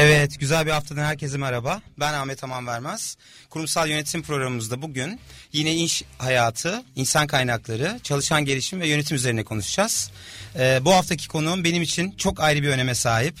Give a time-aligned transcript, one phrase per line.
[0.00, 1.80] Evet, güzel bir haftadan herkese merhaba.
[2.00, 3.16] Ben Ahmet Aman Vermez.
[3.50, 5.20] Kurumsal yönetim programımızda bugün
[5.52, 10.10] yine iş hayatı, insan kaynakları, çalışan gelişim ve yönetim üzerine konuşacağız.
[10.58, 13.34] Ee, bu haftaki konuğum benim için çok ayrı bir öneme sahip.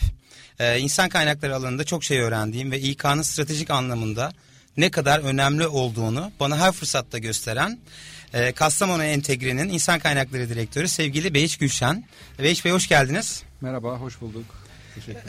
[0.58, 4.32] Ee, insan kaynakları alanında çok şey öğrendiğim ve İK'nın stratejik anlamında
[4.76, 7.78] ne kadar önemli olduğunu bana her fırsatta gösteren
[8.34, 12.04] e, Kastamonu Entegre'nin insan kaynakları direktörü sevgili Beyiç Gülşen.
[12.38, 13.42] Beyiç Bey hoş geldiniz.
[13.60, 14.57] Merhaba, hoş bulduk.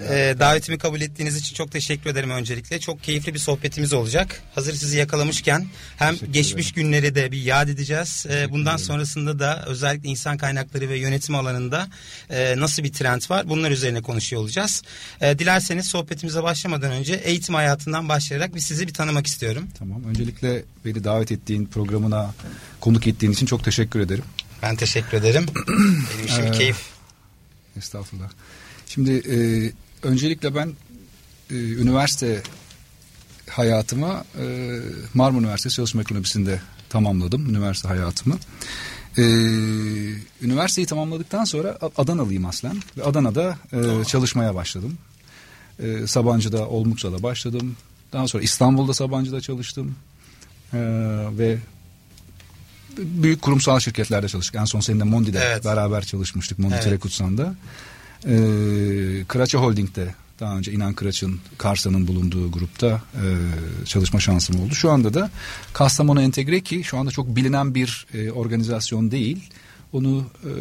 [0.10, 2.80] Ee, davetimi kabul ettiğiniz için çok teşekkür ederim öncelikle.
[2.80, 4.42] Çok keyifli bir sohbetimiz olacak.
[4.56, 8.26] Hazır sizi yakalamışken hem geçmiş günleri de bir yad edeceğiz.
[8.30, 11.88] Ee, bundan sonrasında da özellikle insan kaynakları ve yönetim alanında
[12.30, 14.82] e, nasıl bir trend var bunlar üzerine konuşuyor olacağız.
[15.22, 19.68] E, dilerseniz sohbetimize başlamadan önce eğitim hayatından başlayarak bir sizi bir tanımak istiyorum.
[19.80, 20.04] Tamam.
[20.04, 22.34] Öncelikle beni davet ettiğin programına
[22.80, 24.24] konuk ettiğin için çok teşekkür ederim.
[24.62, 25.46] Ben teşekkür ederim.
[25.68, 26.78] Benim için bir keyif.
[27.78, 28.30] Estağfurullah.
[28.90, 29.38] Şimdi e,
[30.08, 30.74] öncelikle ben
[31.52, 32.44] e, üniversite
[33.50, 34.80] hayatımı e,
[35.14, 38.38] Marmara Üniversitesi Çalışma Ekonomisi'nde tamamladım üniversite hayatımı.
[39.18, 39.24] E,
[40.42, 44.98] üniversiteyi tamamladıktan sonra Adanalıyım aslen ve Adana'da e, çalışmaya başladım.
[45.80, 47.76] E, Sabancı'da, Olmut'ta başladım.
[48.14, 49.96] Daha sonra İstanbul'da Sabancı'da çalıştım
[50.74, 50.80] e,
[51.38, 51.58] ve
[52.98, 54.56] büyük kurumsal şirketlerde çalıştık.
[54.56, 55.66] En son seninle Mondi'de evet.
[55.66, 56.84] beraber çalışmıştık Mondi evet.
[56.84, 57.56] Telekutsan'da.
[58.26, 58.36] E,
[59.28, 63.26] Kıraça Holding'de daha önce İnan Kıraç'ın Karsa'nın bulunduğu grupta e,
[63.86, 64.76] çalışma şansım oldu.
[64.76, 65.30] Şu anda da
[65.74, 69.50] Kastamonu Entegre ki şu anda çok bilinen bir e, organizasyon değil.
[69.94, 70.52] Onu e,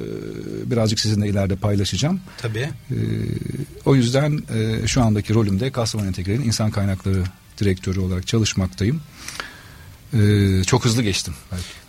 [0.71, 2.21] birazcık sizinle ileride paylaşacağım.
[2.39, 2.69] Tabii.
[2.91, 2.97] E,
[3.85, 7.23] o yüzden e, şu andaki rolümde Kastamonu Entegre'nin insan kaynakları
[7.59, 9.01] direktörü olarak çalışmaktayım.
[10.15, 11.35] Ee, çok hızlı geçtim.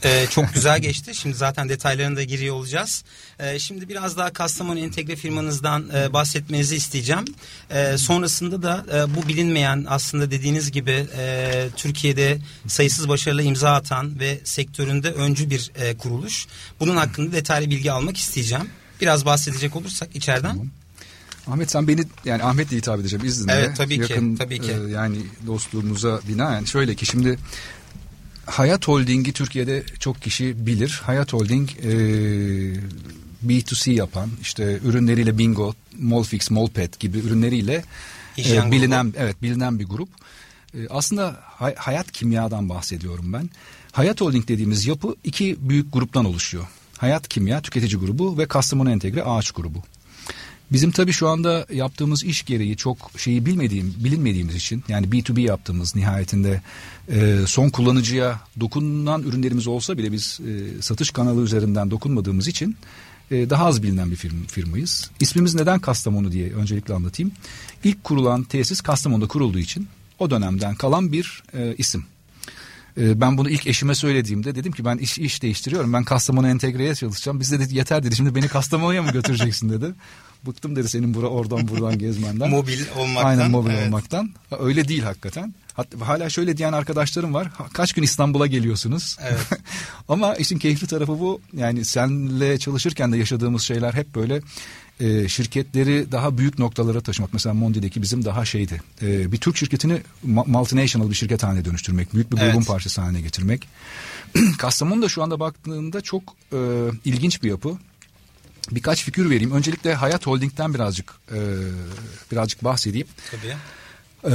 [0.03, 1.15] Ee, çok güzel geçti.
[1.15, 3.03] Şimdi zaten detaylarına da giriyor olacağız.
[3.39, 7.25] Ee, şimdi biraz daha Kastamonu Entegre firmanızdan e, bahsetmenizi isteyeceğim.
[7.71, 14.19] Ee, sonrasında da e, bu bilinmeyen aslında dediğiniz gibi e, Türkiye'de sayısız başarılı imza atan
[14.19, 16.47] ve sektöründe öncü bir e, kuruluş.
[16.79, 18.69] Bunun hakkında detaylı bilgi almak isteyeceğim.
[19.01, 20.51] Biraz bahsedecek olursak içeriden.
[20.51, 20.67] Tamam.
[21.47, 23.53] Ahmet sen beni yani Ahmet diye hitap edeceğim izninle.
[23.53, 24.37] Evet tabii Yakın, ki.
[24.37, 24.71] Tabii ki.
[24.71, 27.39] E, yani dostluğumuza binaen şöyle ki şimdi
[28.49, 31.01] Hayat Holding'i Türkiye'de çok kişi bilir.
[31.05, 31.91] Hayat Holding e,
[33.47, 37.83] B2C yapan işte ürünleriyle Bingo, Molfix, Molpet gibi ürünleriyle
[38.37, 39.17] e, bilinen grubu.
[39.19, 40.09] evet bilinen bir grup.
[40.73, 43.49] E, aslında hay, hayat kimyadan bahsediyorum ben.
[43.91, 46.67] Hayat Holding dediğimiz yapı iki büyük gruptan oluşuyor.
[46.97, 49.83] Hayat Kimya Tüketici Grubu ve Kastamonu Entegre Ağaç Grubu.
[50.71, 55.95] Bizim tabii şu anda yaptığımız iş gereği çok şeyi bilmediğim, bilinmediğimiz için yani B2B yaptığımız
[55.95, 56.61] nihayetinde
[57.11, 62.75] e, son kullanıcıya dokunan ürünlerimiz olsa bile biz e, satış kanalı üzerinden dokunmadığımız için
[63.31, 65.11] e, daha az bilinen bir firm, firmayız.
[65.19, 67.31] İsmimiz neden Kastamonu diye öncelikle anlatayım.
[67.83, 69.87] İlk kurulan tesis Kastamonu'da kurulduğu için
[70.19, 72.05] o dönemden kalan bir e, isim.
[72.97, 75.93] E, ben bunu ilk eşime söylediğimde dedim ki ben iş, iş değiştiriyorum.
[75.93, 77.39] Ben Kastamonu entegreye çalışacağım.
[77.39, 79.93] Biz de dedi, yeter dedi şimdi beni Kastamonu'ya mı götüreceksin dedi.
[80.45, 82.49] Bıktım dedi senin bura oradan buradan gezmenden.
[82.59, 83.29] mobil olmaktan.
[83.29, 83.87] Aynen mobil evet.
[83.87, 84.31] olmaktan.
[84.59, 85.53] Öyle değil hakikaten.
[85.73, 87.51] Hatta hala şöyle diyen arkadaşlarım var.
[87.73, 89.17] Kaç gün İstanbul'a geliyorsunuz?
[89.21, 89.61] Evet.
[90.09, 91.41] Ama işin keyifli tarafı bu.
[91.53, 94.41] Yani senle çalışırken de yaşadığımız şeyler hep böyle
[94.99, 97.33] e, şirketleri daha büyük noktalara taşımak.
[97.33, 98.81] Mesela Mondi'deki bizim daha şeydi.
[99.01, 102.13] E, bir Türk şirketini multinational bir şirket haline dönüştürmek.
[102.13, 102.67] Büyük bir grubun evet.
[102.67, 103.67] parçası haline getirmek.
[104.57, 106.23] Kastamonu da şu anda baktığında çok
[106.53, 106.57] e,
[107.05, 107.77] ilginç bir yapı
[108.75, 109.51] birkaç fikir vereyim.
[109.51, 111.37] Öncelikle Hayat Holding'den birazcık e,
[112.31, 113.07] birazcık bahsedeyim.
[113.31, 113.55] Tabii.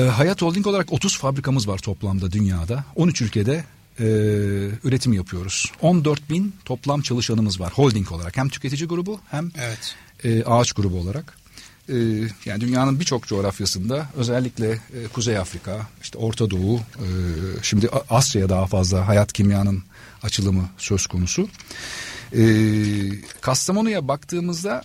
[0.00, 2.84] E, Hayat Holding olarak 30 fabrikamız var toplamda dünyada.
[2.97, 3.65] 13 ülkede
[4.00, 4.05] e,
[4.84, 5.73] üretim yapıyoruz.
[5.81, 8.37] 14 bin toplam çalışanımız var holding olarak.
[8.37, 9.94] Hem tüketici grubu hem evet.
[10.25, 11.37] e, ağaç grubu olarak.
[11.89, 11.94] E,
[12.44, 17.09] yani dünyanın birçok coğrafyasında özellikle e, Kuzey Afrika, işte Orta Doğu, e,
[17.62, 19.83] şimdi Asya'ya daha fazla hayat kimyanın
[20.23, 21.49] açılımı söz konusu.
[22.37, 22.43] Ee,
[23.41, 24.83] Kastamonu'ya baktığımızda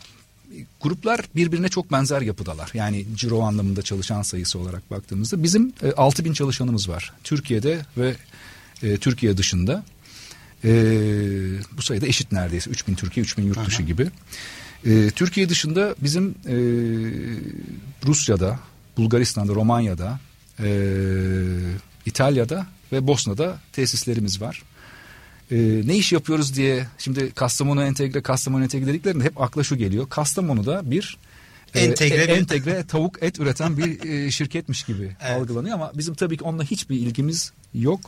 [0.82, 2.72] gruplar birbirine çok benzer yapıdalar.
[2.74, 7.14] Yani ciro anlamında çalışan sayısı olarak baktığımızda bizim e, 6 bin çalışanımız var.
[7.24, 8.16] Türkiye'de ve
[8.84, 9.84] e, Türkiye dışında.
[10.64, 10.72] E,
[11.78, 12.70] bu sayıda eşit neredeyse.
[12.70, 13.88] 3 bin Türkiye, 3 bin yurt dışı Aha.
[13.88, 14.08] gibi.
[14.86, 16.56] E, Türkiye dışında bizim e,
[18.06, 18.60] Rusya'da,
[18.98, 20.20] Bulgaristan'da, Romanya'da,
[20.60, 20.70] e,
[22.06, 24.64] İtalya'da ve Bosna'da tesislerimiz var
[25.52, 30.10] e, ne iş yapıyoruz diye şimdi Kastamonu entegre Kastamonu entegre dediklerinde hep akla şu geliyor.
[30.10, 31.18] Kastamonu'da bir
[31.76, 35.42] e, entegre, e, entegre tavuk et üreten bir e, şirketmiş gibi evet.
[35.42, 38.00] algılanıyor ama bizim tabii ki onunla hiçbir ilgimiz yok.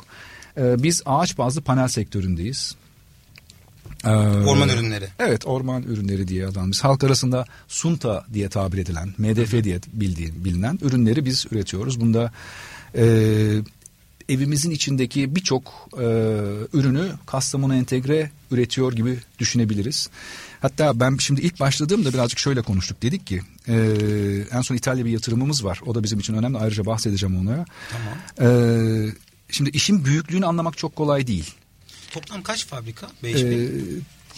[0.57, 2.75] E, biz ağaç bazlı panel sektöründeyiz.
[4.05, 5.07] Ee, orman ürünleri.
[5.19, 6.83] Evet orman ürünleri diye adlandırıyoruz.
[6.83, 12.01] Halk arasında sunta diye tabir edilen, MDF diye bildiğin, bilinen ürünleri biz üretiyoruz.
[12.01, 12.31] Bunda
[12.95, 13.03] e,
[14.33, 16.05] evimizin içindeki birçok e,
[16.73, 20.09] ürünü Kastamonu entegre üretiyor gibi düşünebiliriz.
[20.61, 23.01] Hatta ben şimdi ilk başladığımda birazcık şöyle konuştuk.
[23.01, 23.73] Dedik ki e,
[24.51, 25.79] en son İtalya bir yatırımımız var.
[25.85, 26.57] O da bizim için önemli.
[26.57, 27.65] Ayrıca bahsedeceğim ona.
[27.91, 28.51] Tamam.
[28.51, 29.15] E,
[29.49, 31.51] şimdi işin büyüklüğünü anlamak çok kolay değil.
[32.11, 33.07] Toplam kaç fabrika?
[33.23, 33.69] 5 e,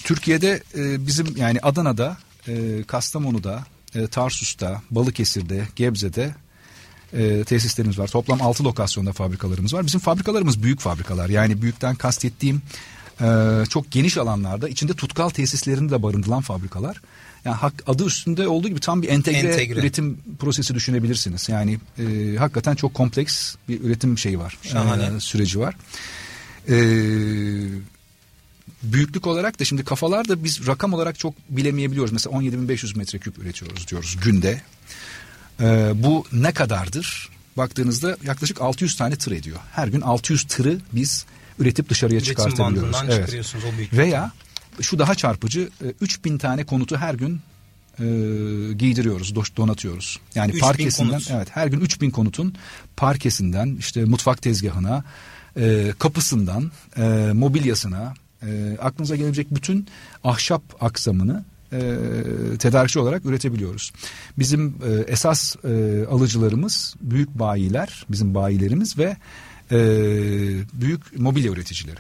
[0.04, 2.18] Türkiye'de e, bizim yani Adana'da,
[2.48, 6.36] e, Kastamonu'da, e, Tarsus'ta, Balıkesir'de, Gebze'de
[7.14, 8.08] e, tesislerimiz var.
[8.08, 9.86] Toplam 6 lokasyonda fabrikalarımız var.
[9.86, 11.30] Bizim fabrikalarımız büyük fabrikalar.
[11.30, 12.62] Yani büyükten kastettiğim
[13.22, 13.26] e,
[13.70, 17.02] çok geniş alanlarda içinde tutkal tesislerini de barındıran fabrikalar.
[17.46, 19.80] Yani hak, adı üstünde olduğu gibi tam bir entegre, entegre.
[19.80, 21.50] üretim prosesi düşünebilirsiniz.
[21.50, 24.58] Yani e, hakikaten çok kompleks bir üretim şeyi var.
[24.64, 25.18] Şahane.
[25.18, 25.76] E, süreci var.
[26.70, 26.76] E,
[28.84, 32.12] büyüklük olarak da şimdi kafalarda biz rakam olarak çok bilemeyebiliyoruz.
[32.12, 34.62] Mesela 17.500 metreküp üretiyoruz diyoruz günde.
[35.62, 37.30] Ee, bu ne kadardır?
[37.58, 39.58] Baktığınızda yaklaşık 600 tane tır ediyor.
[39.72, 41.26] Her gün 600 tırı biz
[41.60, 42.98] üretip dışarıya Üretim çıkartabiliyoruz.
[43.10, 43.94] Evet.
[43.94, 44.32] Veya
[44.82, 45.70] şu daha çarpıcı
[46.02, 47.42] 3000 e, tane konutu her gün
[48.00, 48.04] e,
[48.74, 50.20] giydiriyoruz, donatıyoruz.
[50.36, 51.32] Yani parkesinden konut.
[51.32, 52.56] evet her gün 3000 konutun
[52.98, 55.04] parkesinden işte mutfak tezgahına,
[55.58, 57.02] e, kapısından, e,
[57.34, 58.14] mobilyasına,
[58.44, 59.88] e, aklınıza gelebilecek bütün
[60.24, 63.92] ahşap aksamını e, tedarikçi olarak üretebiliyoruz.
[64.40, 69.18] Bizim e, esas e, alıcılarımız büyük bayiler, bizim bayilerimiz ve
[69.72, 69.78] e,
[70.74, 72.00] büyük mobilya üreticileri.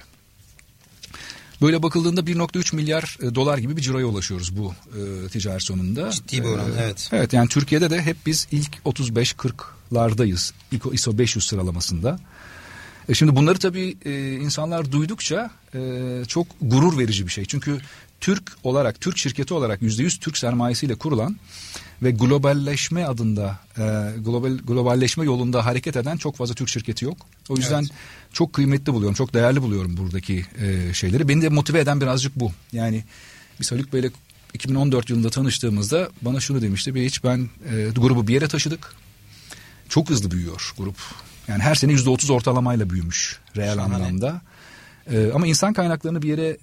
[1.62, 6.12] Böyle bakıldığında 1.3 milyar e, dolar gibi bir ciroya ulaşıyoruz bu e, ticaret sonunda.
[6.12, 7.10] Ciddi bir oran e, evet.
[7.12, 10.54] Evet yani Türkiye'de de hep biz ilk 35-40'lardayız
[10.92, 12.20] ISO 500 sıralamasında.
[13.10, 15.80] E şimdi bunları tabii e, insanlar duydukça e,
[16.28, 17.46] çok gurur verici bir şey.
[17.46, 17.82] Çünkü
[18.24, 21.38] Türk olarak, Türk şirketi olarak yüzde yüz Türk sermayesiyle kurulan
[22.04, 23.82] ve globalleşme adında, e,
[24.20, 27.18] global globalleşme yolunda hareket eden çok fazla Türk şirketi yok.
[27.50, 27.92] O yüzden evet.
[28.34, 31.28] çok kıymetli buluyorum, çok değerli buluyorum buradaki e, şeyleri.
[31.28, 32.52] Beni de motive eden birazcık bu.
[32.72, 33.04] Yani
[33.60, 34.12] biz Haluk Bey'le
[34.54, 36.96] 2014 yılında tanıştığımızda bana şunu demişti.
[36.96, 38.94] Bir hiç ben e, grubu bir yere taşıdık.
[39.90, 40.96] Çok hızlı büyüyor grup.
[41.48, 43.96] Yani her sene yüzde otuz ortalamayla büyümüş reel Şahane.
[43.96, 44.42] anlamda.
[45.12, 46.58] Ee, ama insan kaynaklarını bir yere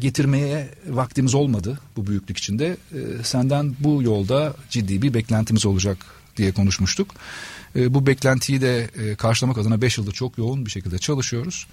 [0.00, 2.76] getirmeye vaktimiz olmadı bu büyüklük içinde.
[2.94, 6.06] Ee, senden bu yolda ciddi bir beklentimiz olacak
[6.36, 7.14] diye konuşmuştuk.
[7.76, 11.66] Ee, bu beklentiyi de e, karşılamak adına beş yıldır çok yoğun bir şekilde çalışıyoruz.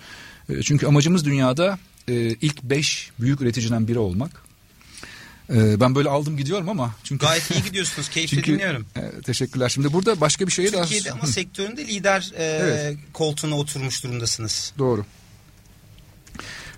[0.50, 4.47] Ee, çünkü amacımız dünyada e, ilk beş büyük üreticiden biri olmak.
[5.50, 8.09] Ee, ben böyle aldım gidiyorum ama çünkü gayet iyi gidiyorsunuz.
[8.13, 8.85] Keyifli çünkü, dinliyorum.
[8.95, 9.69] E, teşekkürler.
[9.69, 12.97] Şimdi burada başka bir şeye daha Türkiye'de ama sektöründe lider e, evet.
[13.13, 14.74] koltuğuna oturmuş durumdasınız.
[14.77, 15.06] Doğru.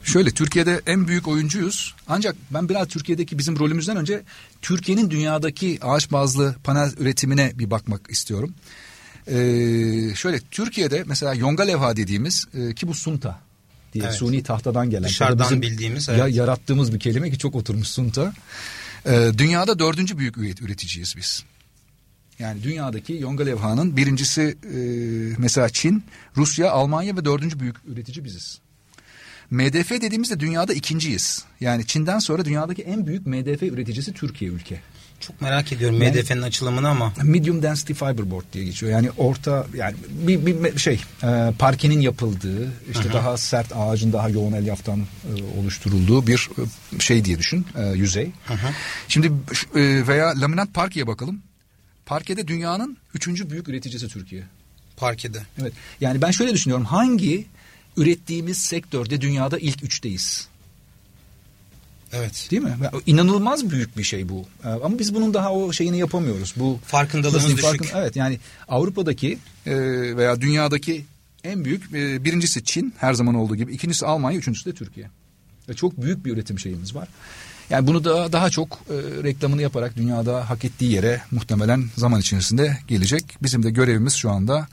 [0.03, 1.95] Şöyle Türkiye'de en büyük oyuncuyuz.
[2.07, 4.21] Ancak ben biraz Türkiye'deki bizim rolümüzden önce
[4.61, 8.53] Türkiye'nin dünyadaki ağaç bazlı panel üretimine bir bakmak istiyorum.
[9.27, 13.39] Ee, şöyle Türkiye'de mesela yonga levha dediğimiz e, ki bu sunta
[13.93, 14.15] diye evet.
[14.15, 15.03] suni tahtadan gelen.
[15.03, 16.09] Dışarıdan bizim bildiğimiz.
[16.09, 16.19] Evet.
[16.19, 18.33] Ya, yarattığımız bir kelime ki çok oturmuş sunta.
[19.05, 21.43] Ee, dünyada dördüncü büyük üreticiyiz biz.
[22.39, 24.77] Yani dünyadaki yonga levhanın birincisi e,
[25.37, 26.03] mesela Çin,
[26.37, 28.59] Rusya, Almanya ve dördüncü büyük üretici biziz.
[29.51, 31.43] MDF dediğimizde dünyada ikinciyiz.
[31.59, 34.81] Yani Çin'den sonra dünyadaki en büyük MDF üreticisi Türkiye ülke.
[35.19, 37.13] Çok merak ediyorum MDF'nin açılımını ama.
[37.23, 38.91] Medium Density Fiberboard diye geçiyor.
[38.91, 43.13] Yani orta yani bir, bir şey e, parkenin yapıldığı işte Hı-hı.
[43.13, 46.49] daha sert ağacın daha yoğun elyaftan e, oluşturulduğu bir
[46.95, 48.31] e, şey diye düşün e, yüzey.
[48.45, 48.73] Hı-hı.
[49.07, 49.27] Şimdi
[49.75, 51.41] e, veya laminat parkeye bakalım.
[52.05, 54.43] Parkede dünyanın üçüncü büyük üreticisi Türkiye.
[54.97, 55.41] Parkede.
[55.61, 55.73] Evet.
[56.01, 56.85] Yani ben şöyle düşünüyorum.
[56.85, 57.45] Hangi
[58.01, 60.47] ürettiğimiz sektörde dünyada ilk üçteyiz?
[62.13, 62.47] Evet.
[62.51, 62.77] Değil mi?
[63.05, 64.45] İnanılmaz büyük bir şey bu.
[64.63, 66.53] Ee, ama biz bunun daha o şeyini yapamıyoruz.
[66.55, 67.61] Bu farkındalığımız düşük.
[67.61, 69.75] Farkın, evet yani Avrupa'daki e,
[70.17, 71.05] veya dünyadaki
[71.43, 73.73] en büyük e, birincisi Çin her zaman olduğu gibi.
[73.73, 75.09] ikincisi Almanya, üçüncüsü de Türkiye.
[75.75, 77.07] Çok büyük bir üretim şeyimiz var.
[77.69, 82.77] Yani bunu da daha çok e, reklamını yaparak dünyada hak ettiği yere muhtemelen zaman içerisinde
[82.87, 83.23] gelecek.
[83.41, 84.67] Bizim de görevimiz şu anda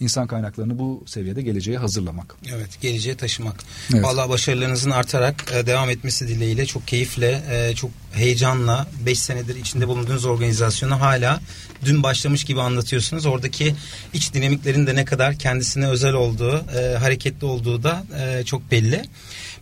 [0.00, 2.34] insan kaynaklarını bu seviyede geleceğe hazırlamak.
[2.54, 3.56] Evet, geleceğe taşımak.
[3.94, 4.04] Evet.
[4.04, 9.88] Vallahi başarılarınızın artarak e, devam etmesi dileğiyle çok keyifle, e, çok heyecanla 5 senedir içinde
[9.88, 11.40] bulunduğunuz organizasyonu hala
[11.84, 13.26] dün başlamış gibi anlatıyorsunuz.
[13.26, 13.74] Oradaki
[14.12, 18.04] iç dinamiklerin de ne kadar kendisine özel olduğu, e, hareketli olduğu da
[18.44, 19.02] çok belli.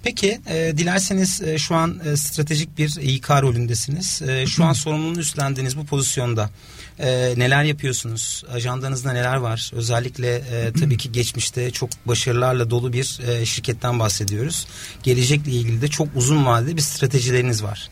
[0.03, 4.23] Peki e, dilerseniz e, şu an e, stratejik bir İK rolündesiniz.
[4.23, 6.51] E, şu an sorumluluğunu üstlendiğiniz bu pozisyonda
[6.99, 8.45] e, neler yapıyorsunuz?
[8.53, 9.71] Ajandanızda neler var?
[9.75, 14.67] Özellikle e, tabii ki geçmişte çok başarılarla dolu bir e, şirketten bahsediyoruz.
[15.03, 17.89] Gelecekle ilgili de çok uzun vadeli bir stratejileriniz var.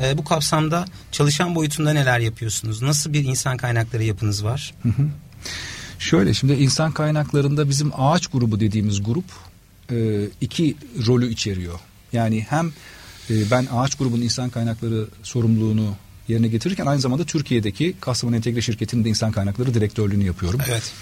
[0.00, 2.82] E, bu kapsamda çalışan boyutunda neler yapıyorsunuz?
[2.82, 4.74] Nasıl bir insan kaynakları yapınız var?
[5.98, 9.24] Şöyle şimdi insan kaynaklarında bizim ağaç grubu dediğimiz grup
[9.92, 11.80] e, iki rolü içeriyor.
[12.12, 12.72] Yani hem
[13.30, 15.96] e, ben ağaç grubunun insan kaynakları sorumluluğunu
[16.28, 20.60] yerine getirirken aynı zamanda Türkiye'deki Kastamonu Entegre Şirketi'nin de insan kaynakları direktörlüğünü yapıyorum.
[20.68, 20.92] Evet.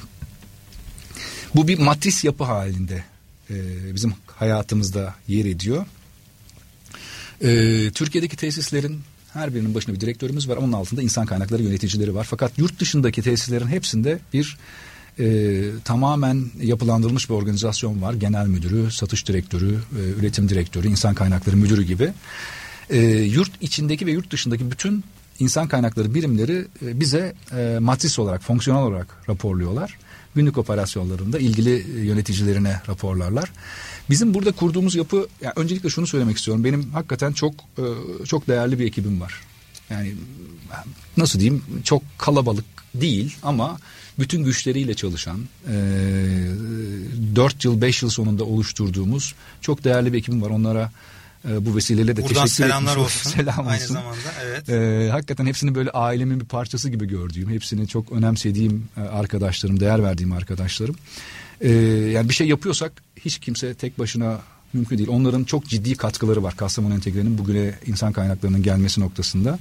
[1.54, 3.04] Bu bir matris yapı halinde
[3.50, 3.54] e,
[3.94, 5.86] bizim hayatımızda yer ediyor.
[7.42, 9.00] E, Türkiye'deki tesislerin
[9.32, 10.56] her birinin başında bir direktörümüz var.
[10.56, 12.26] Onun altında insan kaynakları yöneticileri var.
[12.30, 14.58] Fakat yurt dışındaki tesislerin hepsinde bir
[15.20, 18.14] e, tamamen yapılandırılmış bir organizasyon var.
[18.14, 22.12] Genel müdürü, satış direktörü, e, üretim direktörü, insan kaynakları müdürü gibi.
[22.90, 25.04] E, yurt içindeki ve yurt dışındaki bütün
[25.38, 29.98] insan kaynakları birimleri e, bize e, matris olarak, fonksiyonel olarak raporluyorlar.
[30.34, 33.52] Günlük operasyonlarında ilgili yöneticilerine raporlarlar.
[34.10, 36.64] Bizim burada kurduğumuz yapı, yani öncelikle şunu söylemek istiyorum.
[36.64, 37.84] Benim hakikaten çok e,
[38.26, 39.40] çok değerli bir ekibim var.
[39.90, 40.14] Yani
[41.16, 43.78] nasıl diyeyim çok kalabalık değil ama
[44.18, 45.74] bütün güçleriyle çalışan e,
[47.36, 50.50] 4 yıl 5 yıl sonunda oluşturduğumuz çok değerli bir ekibim var.
[50.50, 50.92] Onlara
[51.48, 53.30] e, bu vesileyle de Buradan teşekkür selamlar etmiş olsun.
[53.36, 53.70] Selam olsun.
[53.70, 54.68] Aynı zamanda evet.
[54.68, 60.32] E, hakikaten hepsini böyle ailemin bir parçası gibi gördüğüm, hepsini çok önemsediğim arkadaşlarım, değer verdiğim
[60.32, 60.96] arkadaşlarım.
[61.60, 61.70] E,
[62.14, 62.92] yani bir şey yapıyorsak
[63.24, 64.40] hiç kimse tek başına
[64.72, 65.08] mümkün değil.
[65.08, 69.58] Onların çok ciddi katkıları var Kastamonu Entegre'nin bugüne insan kaynaklarının gelmesi noktasında.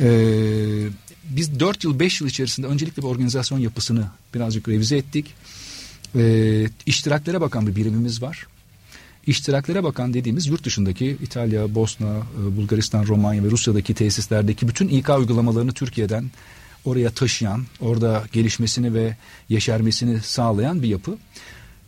[0.00, 0.86] Ee,
[1.24, 5.34] biz 4 yıl 5 yıl içerisinde öncelikle bir organizasyon yapısını birazcık revize ettik.
[6.16, 8.46] Ee, iştiraklere bakan bir birimimiz var.
[9.26, 15.08] İştiraklere bakan dediğimiz yurt dışındaki İtalya, Bosna, e, Bulgaristan, Romanya ve Rusya'daki tesislerdeki bütün İK
[15.08, 16.30] uygulamalarını Türkiye'den
[16.84, 19.16] oraya taşıyan, orada gelişmesini ve
[19.48, 21.18] yeşermesini sağlayan bir yapı.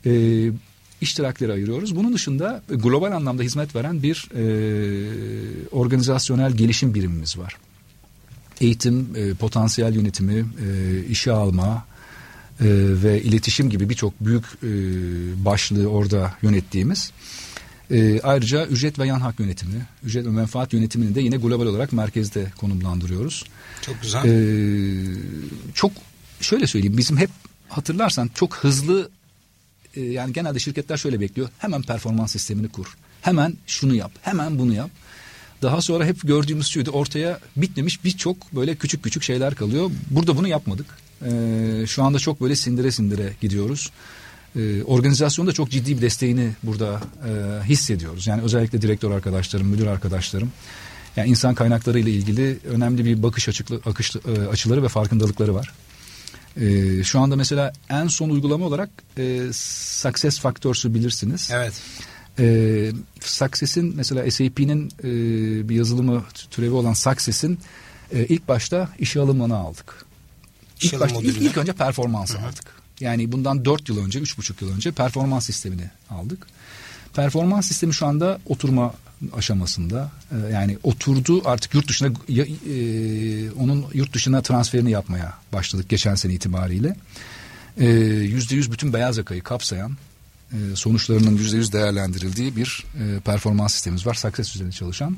[0.07, 0.51] Ee,
[1.01, 1.97] iştirakleri ayırıyoruz.
[1.97, 7.57] Bunun dışında global anlamda hizmet veren bir e, organizasyonel gelişim birimimiz var.
[8.61, 11.85] Eğitim, e, potansiyel yönetimi, e, işe alma
[12.61, 12.67] e,
[13.03, 14.69] ve iletişim gibi birçok büyük e,
[15.45, 17.13] başlığı orada yönettiğimiz.
[17.91, 21.93] E, ayrıca ücret ve yan hak yönetimi, ücret ve menfaat yönetimini de yine global olarak
[21.93, 23.45] merkezde konumlandırıyoruz.
[23.83, 24.25] Çok güzel.
[24.25, 24.35] E,
[25.75, 25.93] çok
[26.41, 27.31] şöyle söyleyeyim bizim hep
[27.69, 29.11] hatırlarsan çok hızlı
[29.97, 31.49] e, yani genelde şirketler şöyle bekliyor.
[31.59, 32.87] Hemen performans sistemini kur.
[33.23, 34.13] Hemen şunu yap.
[34.23, 34.91] Hemen bunu yap.
[35.63, 36.91] Daha sonra hep gördüğümüz şuydu.
[36.91, 39.91] Ortaya bitmemiş birçok böyle küçük küçük şeyler kalıyor.
[40.11, 40.87] Burada bunu yapmadık.
[41.25, 43.91] Ee, şu anda çok böyle sindire sindire gidiyoruz.
[44.57, 48.27] Ee, organizasyonda çok ciddi bir desteğini burada e, hissediyoruz.
[48.27, 50.53] Yani özellikle direktör arkadaşlarım, müdür arkadaşlarım.
[51.17, 55.73] Yani insan kaynakları ile ilgili önemli bir bakış açıklı, akış, e, açıları ve farkındalıkları var.
[56.61, 61.51] Ee, şu anda mesela en son uygulama olarak e, Success Factors'u bilirsiniz.
[61.53, 61.75] Evet.
[62.39, 65.09] Ee, Success'in mesela SAP'nin e,
[65.69, 67.59] bir yazılımı türevi olan Success'in
[68.13, 70.05] e, ilk başta işe alımını aldık.
[70.83, 72.65] İlk, başta, ilk, ilk önce performansı aldık.
[73.01, 76.47] Yani bundan 4 yıl önce, 3,5 yıl önce performans sistemini aldık.
[77.15, 78.95] Performans sistemi şu anda oturma
[79.33, 80.11] aşamasında.
[80.33, 86.33] Ee, yani oturdu artık yurt dışına e, onun yurt dışına transferini yapmaya başladık geçen sene
[86.33, 86.97] itibariyle.
[87.79, 87.87] Ee,
[88.35, 89.97] Yüzde yüz bütün beyaz yakayı kapsayan
[90.53, 94.15] e, sonuçlarının yüzde yüz değerlendirildiği bir e, performans sistemimiz var.
[94.15, 95.17] Success üzerinde çalışan.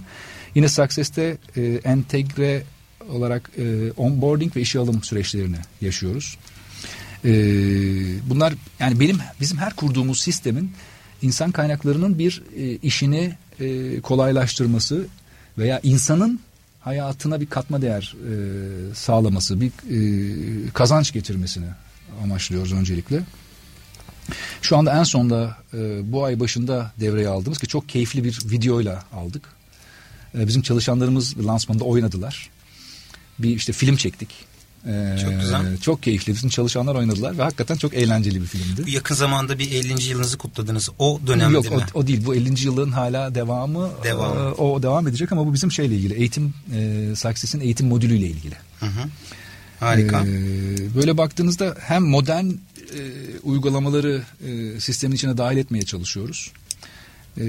[0.55, 2.63] Yine Success'te e, entegre
[3.09, 6.39] olarak e, onboarding ve işe alım süreçlerini yaşıyoruz.
[7.25, 7.31] E,
[8.31, 10.73] bunlar yani benim bizim her kurduğumuz sistemin
[11.23, 15.07] insan kaynaklarının bir e, işini e, kolaylaştırması
[15.59, 16.41] veya insanın
[16.81, 19.71] hayatına bir katma değer e, sağlaması, bir
[20.75, 21.67] kazanç getirmesini
[22.23, 23.23] amaçlıyoruz öncelikle.
[24.63, 29.05] Şu anda en sonda e, bu ay başında devreye aldığımız ki çok keyifli bir videoyla
[29.13, 29.43] aldık.
[30.35, 32.51] Bizim çalışanlarımız lansmanında oynadılar.
[33.39, 34.29] Bir işte film çektik.
[34.89, 35.79] E, Çok güzel.
[35.79, 36.35] Çok keyifli.
[36.35, 38.85] Bizim çalışanlar oynadılar ve hakikaten çok eğlenceli bir filmdi.
[38.87, 40.03] Bu yakın zamanda bir 50.
[40.03, 40.91] yılınızı kutladınız.
[40.99, 41.77] O dönemde Yok mi?
[41.95, 42.27] o, o değil.
[42.27, 42.67] Bu 50.
[42.67, 43.91] yılın hala devamı.
[44.05, 44.41] Devamı.
[44.41, 46.15] e, o devam edecek ama bu bizim şeyle ilgili.
[46.15, 48.55] Eğitim e, Success'in eğitim modülüyle ilgili.
[48.81, 49.09] Hı hı.
[49.81, 50.21] Harika.
[50.27, 52.53] Ee, böyle baktığınızda hem modern e,
[53.43, 56.51] uygulamaları e, sistemin içine dahil etmeye çalışıyoruz.
[57.41, 57.45] E,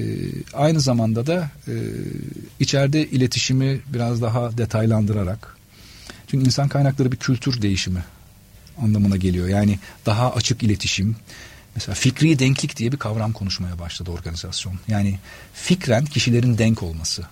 [0.54, 1.74] aynı zamanda da e,
[2.60, 5.59] içeride iletişimi biraz daha detaylandırarak.
[6.32, 8.04] Çünkü insan kaynakları bir kültür değişimi
[8.82, 9.48] anlamına geliyor.
[9.48, 11.16] Yani daha açık iletişim.
[11.76, 14.80] Mesela fikri denklik diye bir kavram konuşmaya başladı organizasyon.
[14.88, 15.20] Yani
[15.54, 17.24] fikren kişilerin denk olması.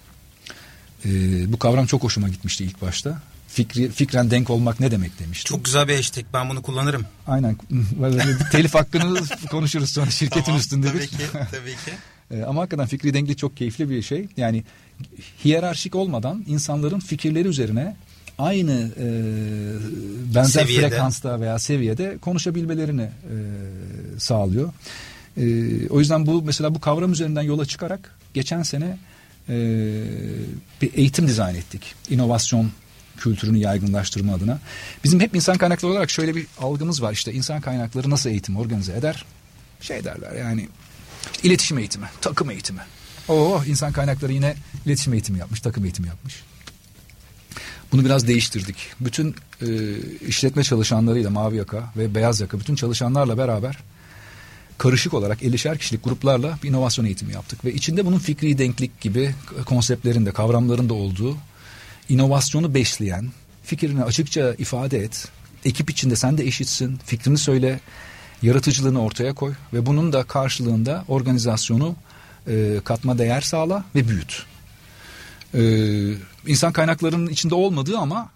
[1.06, 3.22] Ee, bu kavram çok hoşuma gitmişti ilk başta.
[3.48, 5.56] Fikri, fikren denk olmak ne demek demiştim.
[5.56, 7.06] Çok güzel bir hashtag ben bunu kullanırım.
[7.28, 7.58] Aynen
[8.52, 9.20] telif hakkını
[9.52, 10.88] konuşuruz sonra şirketin tamam, üstünde.
[10.88, 11.92] Tabii ki tabii ki.
[12.32, 14.28] Ee, ama hakikaten fikri denklik çok keyifli bir şey.
[14.38, 14.64] Yani
[15.46, 17.96] hiyerarşik olmadan insanların fikirleri üzerine
[18.38, 19.06] aynı e,
[20.36, 20.90] benzer seviyede.
[20.90, 23.36] frekansta veya seviyede konuşabilmelerini e,
[24.18, 24.74] sağlıyor.
[25.38, 25.44] E,
[25.88, 28.98] o yüzden bu mesela bu kavram üzerinden yola çıkarak geçen sene
[29.50, 29.56] e,
[30.82, 31.96] bir eğitim dizayn ettik.
[32.10, 32.72] İnovasyon
[33.18, 34.60] kültürünü yaygınlaştırma adına.
[35.04, 37.14] Bizim hep insan kaynakları olarak şöyle bir algımız var.
[37.14, 39.26] İşte insan kaynakları nasıl eğitim organize eder?
[39.82, 40.70] Şey derler yani
[41.44, 42.82] iletişim eğitimi, takım eğitimi.
[43.28, 46.44] Oo insan kaynakları yine iletişim eğitimi yapmış, takım eğitimi yapmış.
[47.92, 48.76] Bunu biraz değiştirdik.
[49.00, 49.68] Bütün e,
[50.28, 53.78] işletme çalışanlarıyla mavi yaka ve beyaz yaka bütün çalışanlarla beraber
[54.78, 57.66] karışık olarak 50'şer kişilik gruplarla bir inovasyon eğitimi yaptık.
[57.66, 61.38] Ve içinde bunun fikri denklik gibi konseptlerinde, kavramlarında olduğu
[62.10, 63.32] inovasyonu besleyen,
[63.64, 65.28] fikrini açıkça ifade et,
[65.66, 67.80] ekip içinde sen de eşitsin, fikrini söyle,
[68.42, 71.96] yaratıcılığını ortaya koy ve bunun da karşılığında organizasyonu
[72.48, 74.46] e, katma değer sağla ve büyüt.
[75.54, 75.62] E,
[76.48, 78.30] insan kaynaklarının içinde olmadığı ama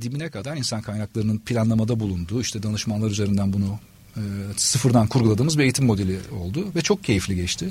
[0.00, 3.78] dibine kadar insan kaynaklarının planlamada bulunduğu işte danışmanlar üzerinden bunu
[4.16, 4.22] e,
[4.56, 7.70] sıfırdan kurguladığımız bir eğitim modeli oldu ve çok keyifli geçti.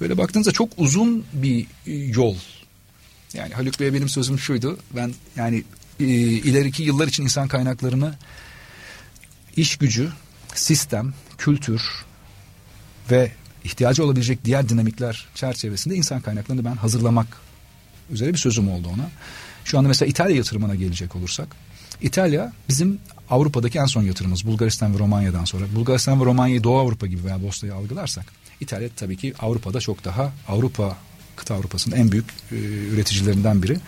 [0.00, 1.66] Böyle baktığınızda çok uzun bir
[2.14, 2.36] yol.
[3.34, 4.78] Yani Haluk Bey'e benim sözüm şuydu.
[4.96, 5.64] Ben yani
[6.00, 8.14] e, ileriki yıllar için insan kaynaklarını
[9.56, 10.12] iş gücü,
[10.54, 11.82] sistem, kültür
[13.10, 13.32] ve
[13.64, 17.26] ihtiyacı olabilecek diğer dinamikler çerçevesinde insan kaynaklarını ben hazırlamak
[18.10, 19.10] üzere bir sözüm oldu ona.
[19.64, 21.48] Şu anda mesela İtalya yatırımına gelecek olursak.
[22.00, 22.98] İtalya bizim
[23.30, 25.64] Avrupa'daki en son yatırımımız Bulgaristan ve Romanya'dan sonra.
[25.74, 28.24] Bulgaristan ve Romanya'yı Doğu Avrupa gibi veya Bosna'yı algılarsak
[28.60, 30.96] İtalya tabii ki Avrupa'da çok daha Avrupa
[31.36, 32.56] kıta Avrupa'sının en büyük e,
[32.92, 33.78] üreticilerinden biri.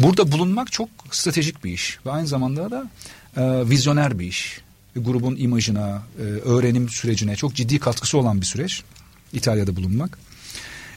[0.00, 2.90] Burada bulunmak çok stratejik bir iş ve aynı zamanda da
[3.36, 4.60] e, vizyoner bir iş.
[4.96, 8.82] Grubun imajına, e, öğrenim sürecine çok ciddi katkısı olan bir süreç.
[9.32, 10.18] İtalya'da bulunmak.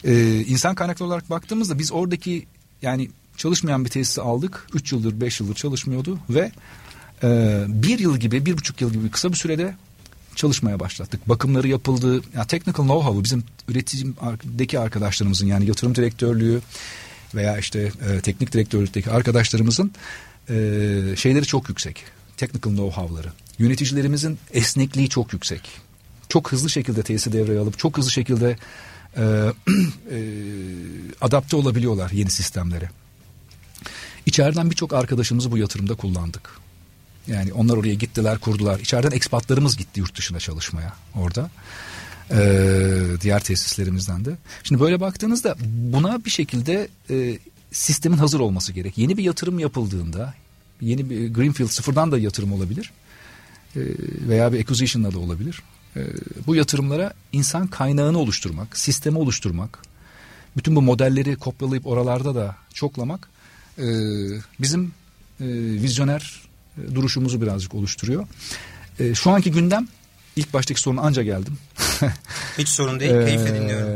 [0.03, 2.45] E, insan kaynaklı olarak baktığımızda biz oradaki
[2.81, 4.67] yani çalışmayan bir tesisi aldık.
[4.73, 6.51] Üç yıldır, beş yıldır çalışmıyordu ve
[7.23, 9.75] e, bir yıl gibi, bir buçuk yıl gibi kısa bir sürede
[10.35, 11.29] çalışmaya başlattık.
[11.29, 12.21] Bakımları yapıldı.
[12.35, 16.61] Ya technical know-how'u bizim üretimdeki arkadaşlarımızın yani yatırım direktörlüğü
[17.35, 19.91] veya işte e, teknik direktörlükteki arkadaşlarımızın
[20.49, 20.53] e,
[21.17, 22.03] şeyleri çok yüksek.
[22.37, 23.27] Technical know-how'ları.
[23.59, 25.61] Yöneticilerimizin esnekliği çok yüksek.
[26.29, 28.57] Çok hızlı şekilde tesisi devreye alıp çok hızlı şekilde
[29.17, 29.21] e,
[30.11, 30.19] e,
[31.21, 32.89] adapte olabiliyorlar yeni sistemlere.
[34.25, 36.49] İçeriden birçok arkadaşımızı bu yatırımda kullandık.
[37.27, 38.79] Yani onlar oraya gittiler, kurdular.
[38.79, 41.49] İçeriden ekspatlarımız gitti yurt dışına çalışmaya orada.
[42.31, 44.37] Ee, diğer tesislerimizden de.
[44.63, 47.39] Şimdi böyle baktığınızda buna bir şekilde e,
[47.71, 48.97] sistemin hazır olması gerek.
[48.97, 50.33] Yeni bir yatırım yapıldığında,
[50.81, 52.91] yeni bir Greenfield sıfırdan da yatırım olabilir.
[53.75, 53.79] E,
[54.29, 55.61] veya bir acquisition'la da olabilir.
[55.95, 56.01] E,
[56.47, 59.79] bu yatırımlara insan kaynağını oluşturmak, sistemi oluşturmak,
[60.57, 63.29] bütün bu modelleri kopyalayıp oralarda da çoklamak
[63.77, 63.85] e,
[64.59, 64.85] bizim
[65.39, 65.45] e,
[65.83, 66.41] vizyoner
[66.77, 68.27] e, duruşumuzu birazcık oluşturuyor.
[69.13, 69.87] Şu anki gündem
[70.35, 71.57] ilk baştaki sorun anca geldim.
[72.57, 73.87] Hiç sorun değil, e, keyifle dinliyorum.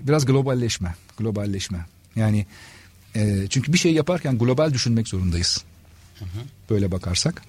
[0.00, 1.86] Biraz globalleşme, globalleşme.
[2.16, 2.46] Yani
[3.50, 5.64] çünkü bir şey yaparken global düşünmek zorundayız.
[6.18, 6.38] Hı hı.
[6.70, 7.42] Böyle bakarsak.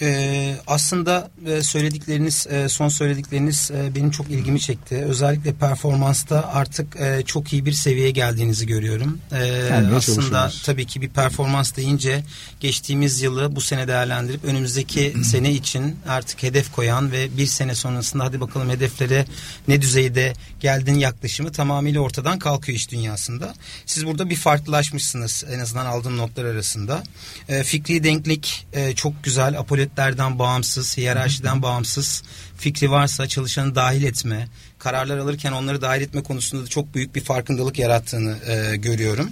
[0.00, 4.96] Ee, aslında e, söyledikleriniz, e, son söyledikleriniz e, benim çok ilgimi çekti.
[4.96, 9.18] Özellikle performansta artık çok iyi bir seviyeye geldiğinizi görüyorum.
[9.32, 12.24] E, aslında tabii ki bir performans deyince
[12.60, 18.24] geçtiğimiz yılı bu sene değerlendirip önümüzdeki sene için artık hedef koyan ve bir sene sonrasında
[18.24, 19.26] hadi bakalım hedeflere
[19.68, 23.54] ne düzeyde geldin yaklaşımı tamamıyla ortadan kalkıyor iş dünyasında.
[23.86, 27.02] Siz burada bir farklılaşmışsınız en azından aldığım notlar arasında.
[27.48, 29.58] E, fikri denklik çok güzel.
[29.58, 32.22] Apollo devletlerden bağımsız, hiyerarşiden bağımsız
[32.58, 37.20] fikri varsa çalışanı dahil etme, kararlar alırken onları dahil etme konusunda da çok büyük bir
[37.20, 39.30] farkındalık yarattığını e, görüyorum.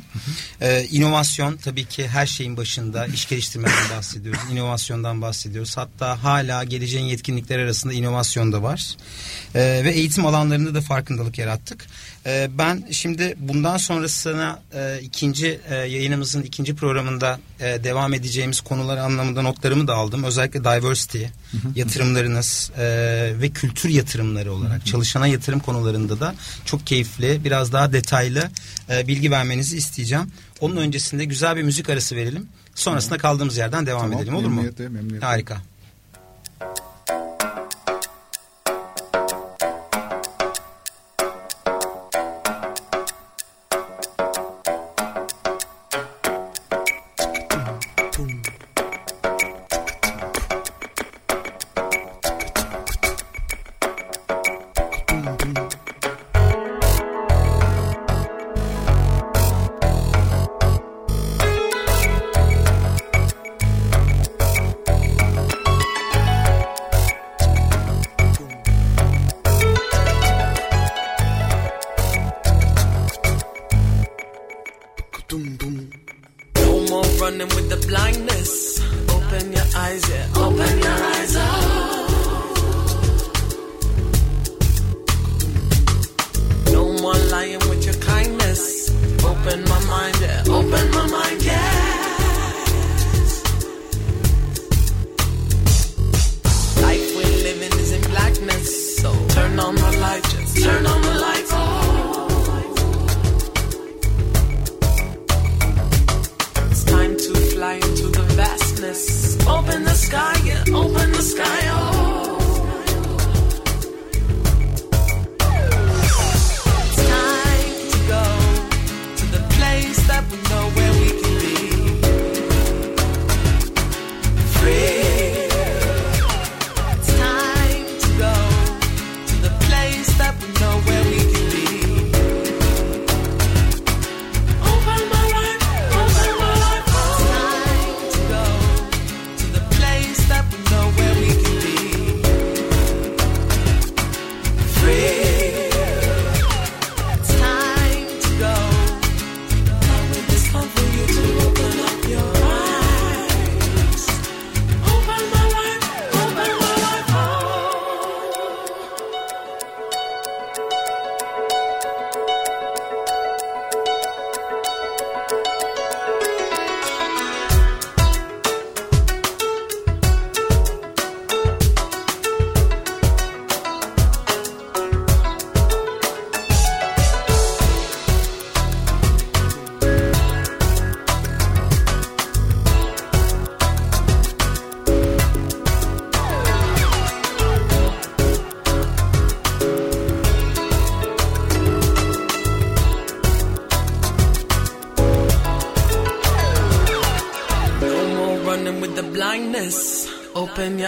[0.60, 5.76] E, inovasyon tabii ki her şeyin başında iş geliştirmeden bahsediyoruz, inovasyondan bahsediyoruz.
[5.76, 8.96] Hatta hala geleceğin yetkinlikler arasında inovasyon da var.
[9.54, 11.86] E, ve eğitim alanlarında da farkındalık yarattık.
[12.26, 18.96] E, ben şimdi bundan sonrasına e, ikinci e, yayınımızın ikinci programında e, devam edeceğimiz konular
[18.96, 20.24] anlamında notlarımı da aldım.
[20.24, 21.24] Özellikle diversity,
[21.74, 22.84] yatırımlarınız e,
[23.40, 28.50] ve kültür yatırımları olarak çalışana yatırım konularında da çok keyifli, biraz daha detaylı
[28.90, 30.32] e, bilgi vermenizi isteyeceğim.
[30.60, 32.48] Onun öncesinde güzel bir müzik arası verelim.
[32.74, 34.50] Sonrasında kaldığımız yerden devam tamam, edelim olur mu?
[34.50, 35.26] Memnuniyetle, memnuniyetle.
[35.26, 35.71] Harika.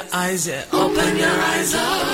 [0.04, 0.64] your eyes, yeah.
[0.72, 2.13] Open your eyes up.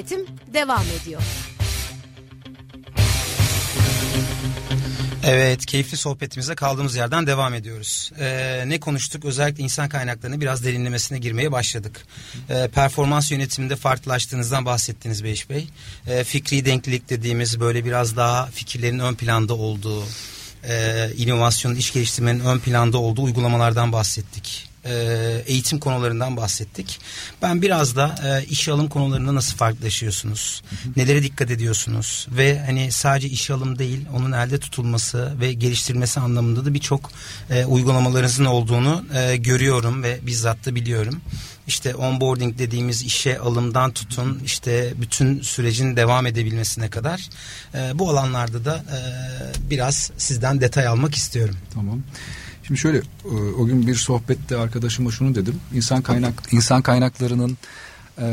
[0.00, 1.22] üretim devam ediyor.
[5.24, 8.12] Evet, keyifli sohbetimize kaldığımız yerden devam ediyoruz.
[8.20, 9.24] Ee, ne konuştuk?
[9.24, 12.06] Özellikle insan kaynaklarını biraz derinlemesine girmeye başladık.
[12.50, 15.68] Ee, performans yönetiminde farklılaştığınızdan bahsettiniz Beyiş Bey.
[16.06, 20.04] Ee, fikri denklilik dediğimiz böyle biraz daha fikirlerin ön planda olduğu,
[20.64, 24.49] ee, e, inovasyonun, iş geliştirmenin ön planda olduğu uygulamalardan bahsettik.
[24.90, 27.00] E, eğitim konularından bahsettik.
[27.42, 30.62] Ben biraz da e, işe alım konularında nasıl farklılaşıyorsunuz?
[30.96, 32.28] Nelere dikkat ediyorsunuz?
[32.30, 37.10] Ve hani sadece işe alım değil, onun elde tutulması ve geliştirilmesi anlamında da birçok
[37.50, 41.20] e, uygulamalarınızın olduğunu e, görüyorum ve bizzat da biliyorum.
[41.66, 47.28] İşte onboarding dediğimiz işe alımdan tutun işte bütün sürecin devam edebilmesine kadar
[47.74, 49.00] e, bu alanlarda da e,
[49.70, 51.56] biraz sizden detay almak istiyorum.
[51.74, 52.02] Tamam.
[52.62, 55.60] Şimdi şöyle e, o gün bir sohbette arkadaşıma şunu dedim.
[55.74, 57.58] İnsan kaynak insan kaynaklarının
[58.18, 58.26] e,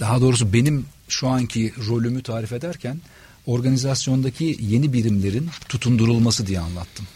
[0.00, 3.00] daha doğrusu benim şu anki rolümü tarif ederken
[3.46, 7.06] organizasyondaki yeni birimlerin tutundurulması diye anlattım.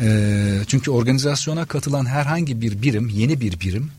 [0.00, 3.90] E, çünkü organizasyona katılan herhangi bir birim, yeni bir birim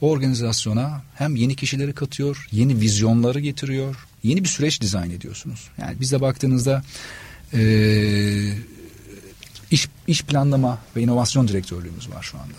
[0.00, 5.68] o organizasyona hem yeni kişileri katıyor, yeni vizyonları getiriyor, yeni bir süreç dizayn ediyorsunuz.
[5.78, 6.82] Yani bize baktığınızda
[9.70, 12.58] iş, iş planlama ve inovasyon direktörlüğümüz var şu anda.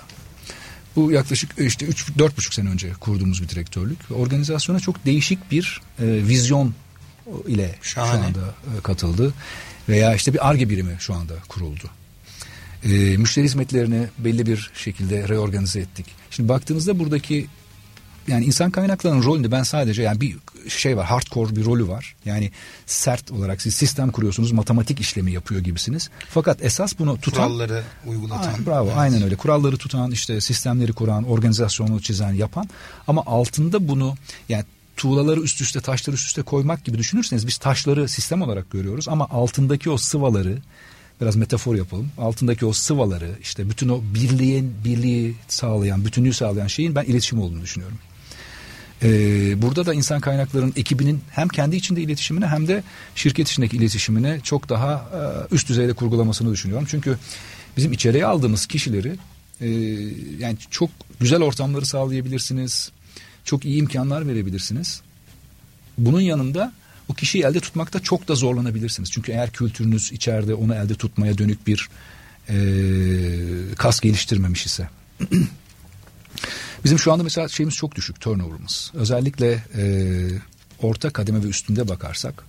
[0.96, 4.00] Bu yaklaşık işte 3-4,5 sene önce kurduğumuz bir direktörlük.
[4.12, 6.74] Organizasyona çok değişik bir e, vizyon
[7.48, 8.12] ile Şahane.
[8.12, 9.34] şu anda e, katıldı.
[9.90, 11.90] Veya işte bir ARGE birimi şu anda kuruldu.
[12.84, 16.06] E, müşteri hizmetlerini belli bir şekilde reorganize ettik.
[16.32, 17.48] Şimdi baktığınızda buradaki
[18.28, 22.16] yani insan kaynaklarının rolünde ben sadece yani bir şey var hardcore bir rolü var.
[22.26, 22.52] Yani
[22.86, 26.10] sert olarak siz sistem kuruyorsunuz matematik işlemi yapıyor gibisiniz.
[26.30, 28.48] Fakat esas bunu tutan Kuralları uygulatan.
[28.48, 28.98] Aynen, bravo Evet.
[28.98, 32.70] aynen öyle kuralları tutan işte sistemleri kuran organizasyonu çizen yapan
[33.08, 34.16] ama altında bunu
[34.50, 34.64] yani
[34.98, 39.28] tuğlaları üst üste taşları üst üste koymak gibi düşünürseniz biz taşları sistem olarak görüyoruz ama
[39.30, 40.58] altındaki o sıvaları
[41.22, 42.12] biraz metafor yapalım.
[42.18, 47.62] Altındaki o sıvaları işte bütün o birliğin birliği sağlayan, bütünlüğü sağlayan şeyin ben iletişim olduğunu
[47.62, 47.98] düşünüyorum.
[49.04, 52.84] Ee, burada da insan kaynaklarının ekibinin hem kendi içinde iletişimine hem de
[53.16, 56.88] şirket içindeki iletişimine çok daha e, üst düzeyde kurgulamasını düşünüyorum.
[56.90, 57.18] Çünkü
[57.78, 59.16] bizim içeriye aldığımız kişileri
[59.62, 59.70] e,
[60.40, 62.92] yani çok güzel ortamları sağlayabilirsiniz.
[63.46, 65.02] Çok iyi imkanlar verebilirsiniz.
[65.98, 66.74] Bunun yanında
[67.10, 69.12] o kişiyi elde tutmakta çok da zorlanabilirsiniz.
[69.12, 71.90] Çünkü eğer kültürünüz içeride onu elde tutmaya dönük bir
[72.50, 72.56] e,
[73.78, 74.90] kas geliştirmemiş ise.
[76.84, 78.92] Bizim şu anda mesela şeyimiz çok düşük turnover'ımız.
[78.94, 79.84] Özellikle e,
[80.82, 82.44] orta kademe ve üstünde bakarsak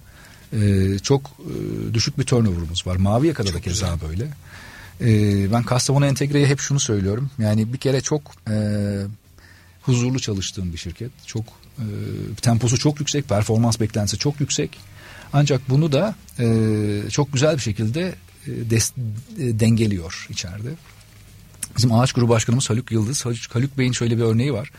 [0.52, 0.58] e,
[1.02, 2.96] çok e, düşük bir turnover'ımız var.
[2.96, 4.28] Mavi yakada da keza böyle.
[5.00, 7.30] E, ben Kastamonu Entegre'ye hep şunu söylüyorum.
[7.38, 8.56] Yani bir kere çok e,
[9.82, 11.10] huzurlu çalıştığım bir şirket.
[11.26, 11.44] Çok
[11.78, 11.84] e,
[12.42, 14.78] temposu çok yüksek, performans beklentisi çok yüksek.
[15.32, 18.14] Ancak bunu da e, çok güzel bir şekilde
[18.46, 18.92] e, des-
[19.38, 20.70] e, dengeliyor içeride.
[21.76, 23.26] Bizim ağaç grubu başkanımız Haluk Yıldız.
[23.26, 24.70] Haluk, Haluk Bey'in şöyle bir örneği var.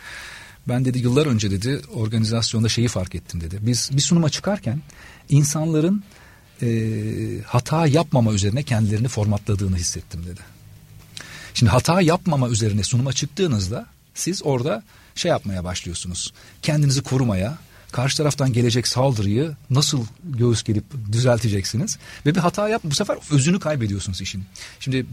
[0.68, 3.58] Ben dedi yıllar önce dedi organizasyonda şeyi fark ettim dedi.
[3.62, 4.82] Biz bir sunuma çıkarken
[5.30, 6.04] insanların
[6.62, 6.68] e,
[7.46, 10.42] hata yapmama üzerine kendilerini formatladığını hissettim dedi.
[11.54, 14.84] Şimdi hata yapmama üzerine sunuma çıktığınızda siz orada
[15.16, 16.34] şey yapmaya başlıyorsunuz.
[16.62, 17.58] Kendinizi korumaya,
[17.92, 23.60] karşı taraftan gelecek saldırıyı nasıl göğüs gelip düzelteceksiniz ve bir hata yap bu sefer özünü
[23.60, 24.46] kaybediyorsunuz işin.
[24.80, 25.06] Şimdi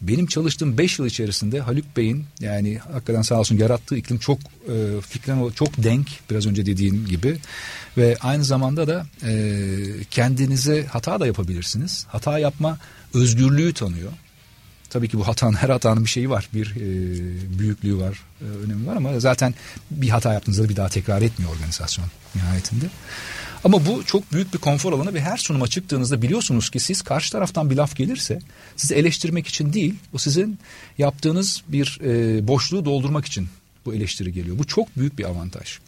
[0.00, 5.00] benim çalıştığım 5 yıl içerisinde Haluk Bey'in yani hakikaten sağ olsun yarattığı iklim çok e,
[5.00, 7.38] fikren çok denk biraz önce dediğim gibi
[7.96, 9.54] ve aynı zamanda da e,
[10.10, 12.06] kendinize hata da yapabilirsiniz.
[12.08, 12.78] Hata yapma
[13.14, 14.12] özgürlüğü tanıyor.
[14.90, 16.48] Tabii ki bu hatanın her hatanın bir şeyi var.
[16.54, 19.54] Bir e, büyüklüğü var, e, önemi var ama zaten
[19.90, 22.86] bir hata yaptığınızda bir daha tekrar etmiyor organizasyon nihayetinde.
[23.64, 27.32] Ama bu çok büyük bir konfor alanı ve her sunuma çıktığınızda biliyorsunuz ki siz karşı
[27.32, 28.38] taraftan bir laf gelirse
[28.76, 30.58] sizi eleştirmek için değil, o sizin
[30.98, 33.48] yaptığınız bir e, boşluğu doldurmak için
[33.86, 34.58] bu eleştiri geliyor.
[34.58, 35.78] Bu çok büyük bir avantaj.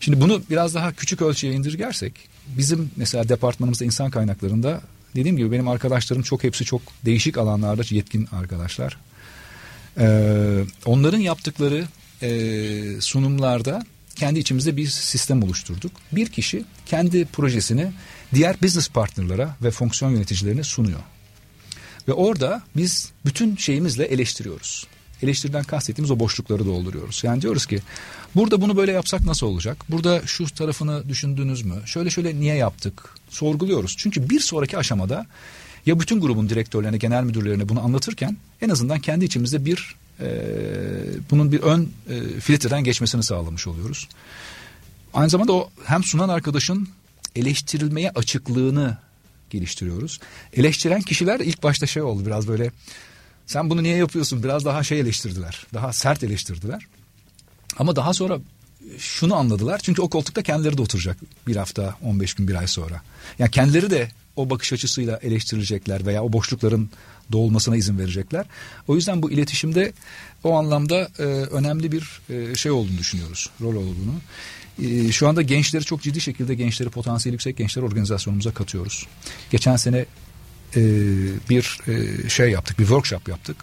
[0.00, 2.12] Şimdi bunu biraz daha küçük ölçüye indirgersek
[2.46, 4.80] bizim mesela departmanımızda insan kaynaklarında
[5.16, 8.96] dediğim gibi benim arkadaşlarım çok hepsi çok değişik alanlarda yetkin arkadaşlar.
[9.98, 11.84] Ee, onların yaptıkları
[12.22, 13.84] e, sunumlarda
[14.18, 15.92] kendi içimizde bir sistem oluşturduk.
[16.12, 17.92] Bir kişi kendi projesini
[18.34, 21.00] diğer business partnerlara ve fonksiyon yöneticilerine sunuyor.
[22.08, 24.86] Ve orada biz bütün şeyimizle eleştiriyoruz.
[25.22, 27.24] Eleştiriden kastettiğimiz o boşlukları dolduruyoruz.
[27.24, 27.80] Yani diyoruz ki
[28.34, 29.84] burada bunu böyle yapsak nasıl olacak?
[29.88, 31.74] Burada şu tarafını düşündünüz mü?
[31.86, 33.14] Şöyle şöyle niye yaptık?
[33.30, 33.94] Sorguluyoruz.
[33.98, 35.26] Çünkü bir sonraki aşamada
[35.88, 40.28] ya bütün grubun direktörlerine, genel müdürlerine bunu anlatırken en azından kendi içimizde bir e,
[41.30, 44.08] bunun bir ön e, filtreden geçmesini sağlamış oluyoruz.
[45.14, 46.88] Aynı zamanda o hem sunan arkadaşın
[47.36, 48.96] eleştirilmeye açıklığını
[49.50, 50.20] geliştiriyoruz.
[50.52, 52.70] Eleştiren kişiler ilk başta şey oldu biraz böyle
[53.46, 55.66] sen bunu niye yapıyorsun biraz daha şey eleştirdiler.
[55.74, 56.86] Daha sert eleştirdiler.
[57.78, 58.38] Ama daha sonra
[58.98, 59.78] şunu anladılar.
[59.78, 63.02] Çünkü o koltukta kendileri de oturacak bir hafta 15 gün bir ay sonra.
[63.38, 66.90] Yani kendileri de o bakış açısıyla eleştirilecekler veya o boşlukların
[67.32, 68.46] dolmasına izin verecekler.
[68.88, 69.92] O yüzden bu iletişimde
[70.44, 74.14] o anlamda e, önemli bir e, şey olduğunu düşünüyoruz, rol olduğunu.
[74.82, 79.06] E, şu anda gençleri çok ciddi şekilde gençleri potansiyeli yüksek gençleri organizasyonumuza katıyoruz.
[79.50, 80.06] Geçen sene
[80.76, 80.82] e,
[81.50, 83.56] bir e, şey yaptık, bir workshop yaptık.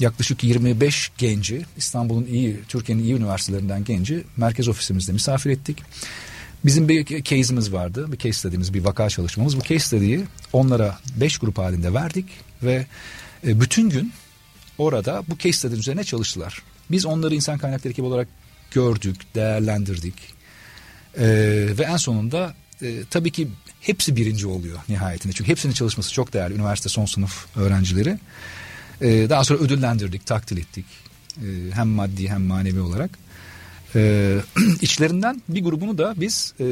[0.00, 5.78] Yaklaşık 25 genci İstanbul'un iyi, Türkiye'nin iyi üniversitelerinden genci merkez ofisimizde misafir ettik.
[6.64, 8.12] Bizim bir case'imiz vardı.
[8.12, 9.56] Bir case study'miz, bir vaka çalışmamız.
[9.56, 12.26] Bu case study'yi onlara 5 grup halinde verdik
[12.62, 12.86] ve
[13.46, 14.12] e, bütün gün
[14.78, 16.62] orada bu case study üzerine çalıştılar.
[16.90, 18.28] Biz onları insan kaynakları ekibi olarak
[18.70, 20.14] gördük, değerlendirdik.
[21.18, 21.26] E,
[21.78, 23.48] ve en sonunda e, tabii ki
[23.80, 25.32] hepsi birinci oluyor nihayetinde.
[25.32, 26.54] Çünkü hepsinin çalışması çok değerli.
[26.54, 28.18] Üniversite son sınıf öğrencileri.
[29.00, 30.86] E, daha sonra ödüllendirdik, takdir ettik.
[31.36, 33.10] E, hem maddi hem manevi olarak.
[33.94, 34.36] E,
[34.80, 36.64] içlerinden bir grubunu da biz e,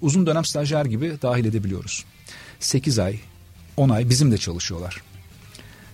[0.00, 2.04] uzun dönem stajyer gibi dahil edebiliyoruz.
[2.60, 3.18] 8 ay,
[3.76, 5.02] 10 ay bizimle çalışıyorlar.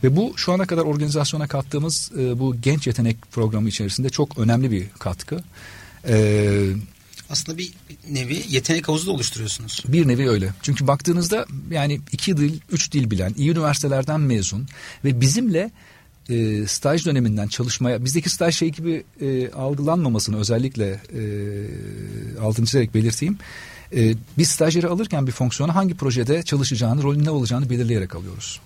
[0.05, 4.71] Ve bu şu ana kadar organizasyona kattığımız e, bu genç yetenek programı içerisinde çok önemli
[4.71, 5.45] bir katkı.
[6.09, 6.71] E,
[7.31, 7.73] Aslında bir
[8.11, 9.83] nevi yetenek havuzu da oluşturuyorsunuz.
[9.89, 10.53] bir nevi öyle.
[10.63, 14.67] Çünkü baktığınızda yani iki dil, üç dil bilen, iyi üniversitelerden mezun
[15.05, 15.71] ve bizimle
[16.29, 21.23] e, staj döneminden çalışmaya, bizdeki staj şey gibi e, algılanmamasını özellikle e,
[22.41, 23.39] altını çizerek belirteyim.
[23.97, 28.61] E, biz stajyeri alırken bir fonksiyona hangi projede çalışacağını, rolün ne olacağını belirleyerek alıyoruz.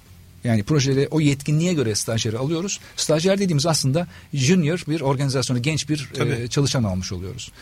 [0.44, 2.80] Yani projede o yetkinliğe göre stajyeri alıyoruz.
[2.96, 6.32] Stajyer dediğimiz aslında junior bir organizasyonu, genç bir Tabii.
[6.32, 7.52] e, çalışan almış oluyoruz.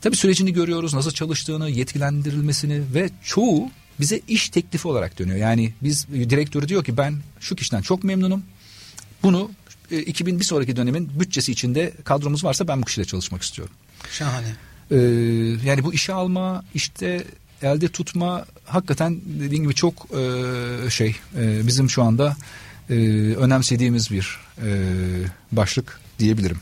[0.00, 3.70] Tabii sürecini görüyoruz, nasıl çalıştığını, yetkilendirilmesini ve çoğu
[4.00, 5.38] bize iş teklifi olarak dönüyor.
[5.38, 8.42] Yani biz direktörü diyor ki ben şu kişiden çok memnunum.
[9.24, 9.50] Bunu
[9.90, 13.74] e, 2000 bir sonraki dönemin bütçesi içinde kadromuz varsa ben bu kişiyle çalışmak istiyorum.
[14.10, 14.54] Şahane.
[14.90, 14.96] Ee,
[15.64, 17.24] yani bu işe alma, işte
[17.62, 22.36] elde tutma hakikaten dediğim gibi çok e, şey e, bizim şu anda
[22.90, 22.94] e,
[23.34, 24.68] önemsediğimiz bir e,
[25.52, 26.58] başlık diyebilirim.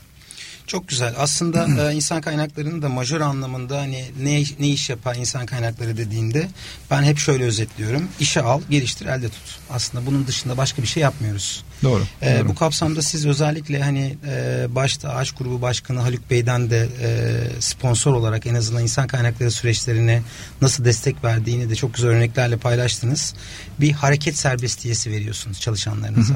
[0.67, 1.13] Çok güzel.
[1.17, 6.47] Aslında e, insan kaynaklarının da majör anlamında hani ne ne iş yapar insan kaynakları dediğinde
[6.91, 8.09] ben hep şöyle özetliyorum.
[8.19, 9.59] İşe al, geliştir, elde tut.
[9.69, 11.63] Aslında bunun dışında başka bir şey yapmıyoruz.
[11.83, 12.03] Doğru.
[12.21, 12.47] E, doğru.
[12.47, 18.13] bu kapsamda siz özellikle hani e, başta Ağaç Grubu Başkanı Haluk Bey'den de e, sponsor
[18.13, 20.21] olarak en azından insan kaynakları süreçlerine
[20.61, 23.33] nasıl destek verdiğini de çok güzel örneklerle paylaştınız.
[23.79, 26.35] Bir hareket serbestiyesi veriyorsunuz çalışanlarınıza.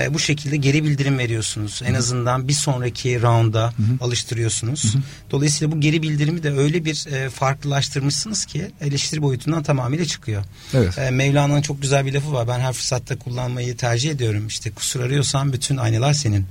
[0.00, 1.82] E, bu şekilde geri bildirim veriyorsunuz.
[1.84, 4.94] En azından bir sonraki rounda alıştırıyorsunuz.
[5.30, 10.44] Dolayısıyla bu geri bildirimi de öyle bir e, farklılaştırmışsınız ki eleştiri boyutundan tamamıyla çıkıyor.
[10.74, 10.98] Evet.
[10.98, 12.48] E, Mevlana'nın çok güzel bir lafı var.
[12.48, 14.46] Ben her fırsatta kullanmayı tercih ediyorum.
[14.46, 16.46] İşte kusur arıyorsan bütün aynalar senin.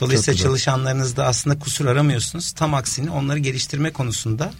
[0.00, 0.46] Dolayısıyla güzel.
[0.48, 2.52] çalışanlarınızda aslında kusur aramıyorsunuz.
[2.52, 4.52] Tam aksine onları geliştirme konusunda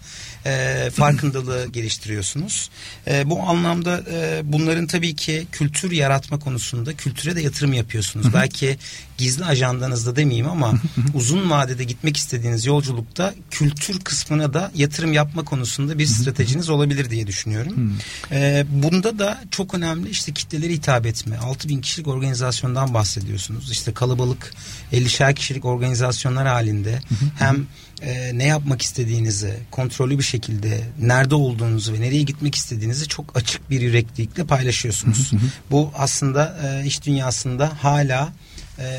[0.45, 2.69] e, farkındalığı geliştiriyorsunuz.
[3.07, 8.33] E, bu anlamda e, bunların tabii ki kültür yaratma konusunda kültüre de yatırım yapıyorsunuz.
[8.33, 8.77] Belki
[9.17, 10.73] gizli ajandanızda demeyeyim ama
[11.13, 17.27] uzun vadede gitmek istediğiniz yolculukta kültür kısmına da yatırım yapma konusunda bir stratejiniz olabilir diye
[17.27, 17.97] düşünüyorum.
[18.31, 21.37] E, bunda da çok önemli işte kitlelere hitap etme.
[21.37, 23.71] 6000 kişilik organizasyondan bahsediyorsunuz.
[23.71, 24.53] İşte kalabalık
[24.93, 26.99] 50'şer kişilik organizasyonlar halinde
[27.39, 27.67] hem
[28.01, 33.69] e, ne yapmak istediğinizi kontrollü bir şekilde nerede olduğunuzu ve nereye gitmek istediğinizi çok açık
[33.69, 35.31] bir yüreklilikle paylaşıyorsunuz.
[35.71, 38.33] Bu aslında e, iş dünyasında hala
[38.79, 38.89] e,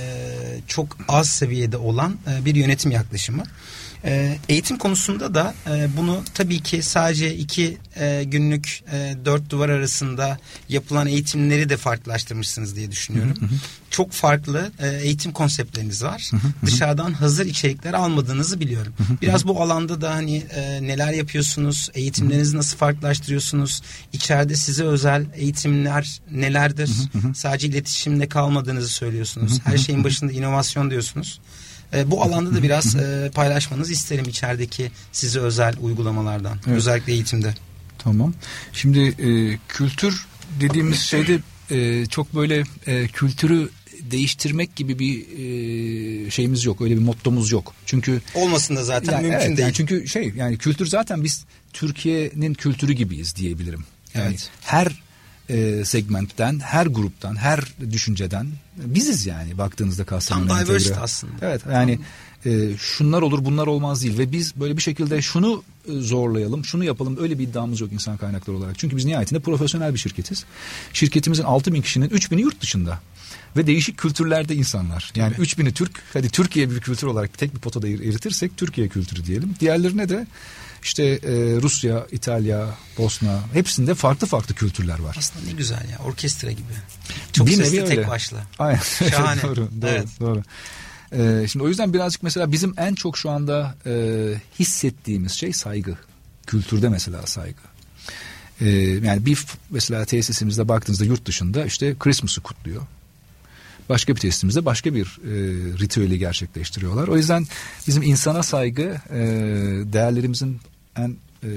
[0.67, 3.43] çok az seviyede olan e, bir yönetim yaklaşımı.
[4.05, 9.69] E, eğitim konusunda da e, bunu tabii ki sadece iki e, günlük e, dört duvar
[9.69, 13.35] arasında yapılan eğitimleri de farklılaştırmışsınız diye düşünüyorum.
[13.91, 16.31] Çok farklı e, eğitim konseptleriniz var.
[16.67, 18.93] Dışarıdan hazır içerikler almadığınızı biliyorum.
[19.23, 23.83] Biraz bu alanda da hani e, neler yapıyorsunuz, eğitimlerinizi nasıl farklılaştırıyorsunuz,
[24.13, 26.91] içeride size özel eğitimler nelerdir?
[27.35, 29.61] Sadece iletişimde kalmadığınızı söylüyorsunuz.
[29.65, 31.41] Her şeyin başında inovasyon diyorsunuz.
[31.95, 36.59] E, bu alanda da biraz e, paylaşmanızı isterim içerideki size özel uygulamalardan.
[36.67, 36.77] Evet.
[36.77, 37.55] Özellikle eğitimde.
[37.99, 38.35] Tamam.
[38.73, 40.27] Şimdi e, kültür
[40.61, 41.39] dediğimiz şeyde
[41.71, 43.71] e, çok böyle e, kültürü
[44.11, 46.81] değiştirmek gibi bir e, şeyimiz yok.
[46.81, 47.75] Öyle bir mottomuz yok.
[47.87, 49.59] Çünkü Olmasın da zaten Yani mümkün evet, değil.
[49.59, 53.85] yani çünkü şey yani kültür zaten biz Türkiye'nin kültürü gibiyiz diyebilirim.
[54.15, 54.51] Yani Evet.
[54.63, 55.03] her
[55.49, 57.61] e, segmentten, her gruptan, her
[57.93, 58.47] düşünceden
[58.77, 60.49] biziz yani baktığınızda Kastamonu.
[60.49, 61.33] Tam diversity aslında.
[61.43, 61.99] Evet yani
[62.47, 66.85] e, şunlar olur bunlar olmaz değil ve biz böyle bir şekilde şunu e, zorlayalım şunu
[66.85, 68.79] yapalım öyle bir iddiamız yok insan kaynakları olarak.
[68.79, 70.45] Çünkü biz nihayetinde profesyonel bir şirketiz.
[70.93, 73.01] Şirketimizin 6 bin kişinin 3 bini yurt dışında
[73.57, 75.13] ve değişik kültürlerde insanlar.
[75.15, 78.89] Yani 3 bini Türk hadi Türkiye bir kültür olarak tek bir potada er- eritirsek Türkiye
[78.89, 79.55] kültürü diyelim.
[79.61, 80.27] Diğerlerine de
[80.83, 82.67] işte e, Rusya, İtalya,
[82.99, 85.17] Bosna hepsinde farklı farklı kültürler var.
[85.19, 86.73] Aslında ne güzel ya orkestra gibi.
[87.33, 88.09] Çok Bir sesli tek öyle.
[88.09, 88.37] başlı.
[88.59, 88.81] Aynen.
[89.11, 89.43] Şahane.
[89.43, 90.09] doğru, doğru, Evet.
[90.21, 90.43] doğru.
[91.13, 93.93] Ee, şimdi o yüzden birazcık mesela bizim en çok şu anda e,
[94.59, 95.97] hissettiğimiz şey saygı.
[96.47, 97.61] Kültürde mesela saygı.
[98.61, 98.69] Ee,
[99.05, 102.83] yani bir mesela tesisimizde baktığınızda yurt dışında işte Christmas'ı kutluyor.
[103.89, 105.31] Başka bir tesisimizde başka bir e,
[105.79, 107.09] ritüeli gerçekleştiriyorlar.
[107.09, 107.47] O yüzden
[107.87, 109.19] bizim insana saygı e,
[109.93, 110.61] değerlerimizin
[110.97, 111.49] en e,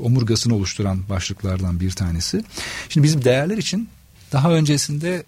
[0.00, 2.44] omurgasını oluşturan başlıklardan bir tanesi.
[2.88, 3.88] Şimdi bizim değerler için
[4.32, 5.24] daha öncesinde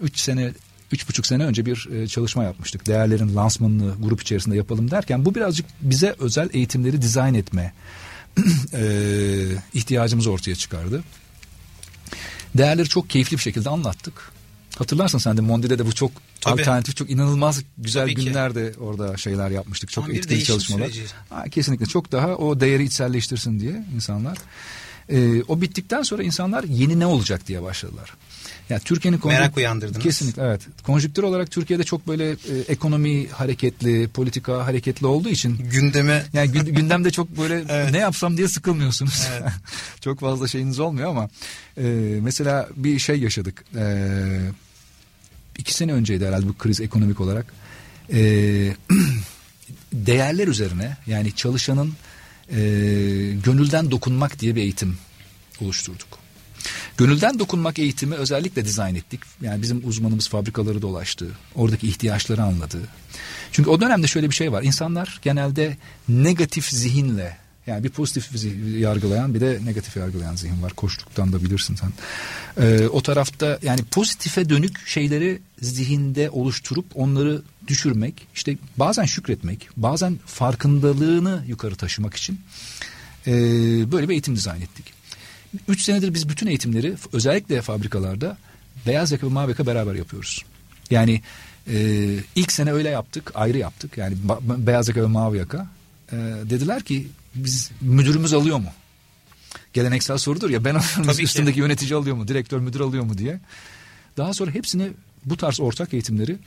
[0.00, 0.52] 3 sene
[0.92, 2.86] üç buçuk sene önce bir e, çalışma yapmıştık.
[2.86, 7.72] Değerlerin lansmanını grup içerisinde yapalım derken bu birazcık bize özel eğitimleri dizayn etme
[8.72, 8.82] e,
[9.74, 11.04] ihtiyacımızı ortaya çıkardı.
[12.54, 14.32] Değerleri çok keyifli bir şekilde anlattık.
[14.76, 16.10] Hatırlarsın sen de Mondi'de de bu çok
[16.40, 16.60] Tabii.
[16.60, 18.24] alternatif, çok inanılmaz güzel Tabii ki.
[18.24, 19.90] günlerde orada şeyler yapmıştık.
[19.90, 20.84] Çok Tam etkili çalışmalar.
[20.90, 21.12] süreci.
[21.30, 24.38] Ha, kesinlikle çok daha o değeri içselleştirsin diye insanlar.
[25.10, 28.14] Ee, o bittikten sonra insanlar yeni ne olacak diye başladılar.
[28.70, 30.02] Yani Türkiye'nin konjük- Merak uyandırdınız.
[30.02, 30.60] Kesinlikle evet.
[30.82, 32.36] Konjüktür olarak Türkiye'de çok böyle e,
[32.68, 37.90] ekonomi hareketli, politika hareketli olduğu için Gündeme yani gün- gündemde çok böyle Evet.
[37.92, 39.22] ne yapsam diye sıkılmıyorsunuz.
[39.32, 39.52] Evet.
[40.00, 41.28] çok fazla şeyiniz olmuyor ama
[41.78, 41.82] e,
[42.22, 43.64] mesela bir şey yaşadık.
[43.76, 44.40] E,
[45.58, 47.46] iki sene önceydi herhalde bu kriz ekonomik olarak.
[48.12, 48.18] E,
[49.92, 51.92] değerler üzerine yani çalışanın
[52.50, 52.58] e,
[53.44, 54.98] gönülden dokunmak diye bir eğitim
[55.60, 56.18] oluşturduk.
[56.96, 59.20] Gönülden dokunmak eğitimi özellikle dizayn ettik.
[59.40, 61.26] Yani bizim uzmanımız fabrikaları dolaştı.
[61.54, 62.78] Oradaki ihtiyaçları anladı.
[63.52, 64.62] Çünkü o dönemde şöyle bir şey var.
[64.62, 65.76] İnsanlar genelde
[66.08, 67.36] negatif zihinle
[67.68, 68.44] yani bir pozitif
[68.78, 70.72] yargılayan bir de negatif yargılayan zihin var.
[70.72, 71.92] Koştuktan da bilirsin sen.
[72.64, 80.18] Ee, o tarafta yani pozitife dönük şeyleri zihinde oluşturup onları düşürmek, işte bazen şükretmek, bazen
[80.26, 82.40] farkındalığını yukarı taşımak için
[83.26, 83.32] e,
[83.92, 84.92] böyle bir eğitim dizayn ettik.
[85.68, 88.36] Üç senedir biz bütün eğitimleri özellikle fabrikalarda
[88.86, 90.44] beyaz yaka ve mavi yaka beraber yapıyoruz.
[90.90, 91.22] Yani
[91.70, 93.98] e, ilk sene öyle yaptık, ayrı yaptık.
[93.98, 95.66] Yani beyaz yaka ve mavi yaka.
[96.12, 96.16] E,
[96.50, 97.08] dediler ki
[97.44, 98.68] biz müdürümüz alıyor mu?
[99.72, 101.22] Geleneksel sorudur ya ben alıyorum Tabii ki.
[101.22, 103.40] üstündeki yönetici alıyor mu, direktör müdür alıyor mu diye.
[104.16, 104.90] Daha sonra hepsini
[105.24, 106.38] bu tarz ortak eğitimleri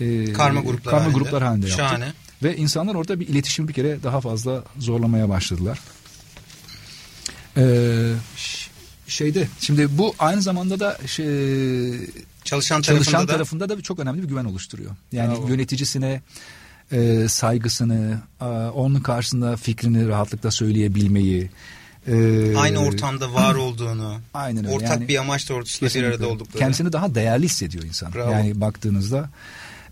[0.00, 1.18] e, Karma gruplar karma halinde.
[1.18, 1.86] gruplar halinde yaptık.
[1.86, 2.12] Şahane.
[2.42, 5.78] Ve insanlar orada bir iletişim bir kere daha fazla zorlamaya başladılar.
[7.56, 8.12] Ee,
[9.06, 11.26] şeyde şimdi bu aynı zamanda da şey,
[12.44, 14.90] çalışan, çalışan tarafında da tarafında da çok önemli bir güven oluşturuyor.
[15.12, 15.48] Yani Bravo.
[15.48, 16.22] yöneticisine
[16.92, 21.50] e, saygısını, a, onun karşısında fikrini rahatlıkla söyleyebilmeyi.
[22.06, 24.76] e, aynı ortamda var olduğunu, Aynen öyle.
[24.76, 26.58] ortak Yani bir amaç doğrultusunda bir arada oldukları.
[26.58, 28.14] Kendisini daha değerli hissediyor insan.
[28.14, 28.30] Bravo.
[28.32, 29.30] Yani baktığınızda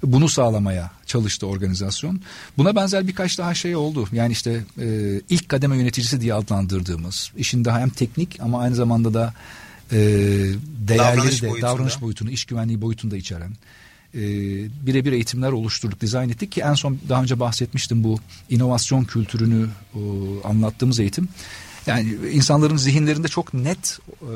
[0.02, 2.20] bunu sağlamaya çalıştı organizasyon.
[2.58, 4.08] Buna benzer birkaç daha şey oldu.
[4.12, 9.14] Yani işte e, ilk kademe yöneticisi diye adlandırdığımız işin daha hem teknik ama aynı zamanda
[9.14, 9.34] da
[9.92, 9.96] e,
[10.88, 11.72] değerleri Davranış de boyutunda.
[11.72, 13.52] davranış boyutunu, iş güvenliği boyutunu da içeren
[14.14, 14.20] e,
[14.86, 18.18] birebir eğitimler oluşturduk, dizayn ettik ki en son daha önce bahsetmiştim bu
[18.50, 20.00] inovasyon kültürünü o,
[20.44, 21.28] anlattığımız eğitim.
[21.86, 24.32] Yani insanların zihinlerinde çok net e,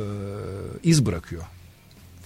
[0.83, 1.43] iz bırakıyor.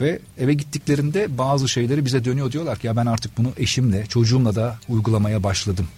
[0.01, 4.55] Ve eve gittiklerinde bazı şeyleri bize dönüyor diyorlar ki ya ben artık bunu eşimle, çocuğumla
[4.55, 5.89] da uygulamaya başladım.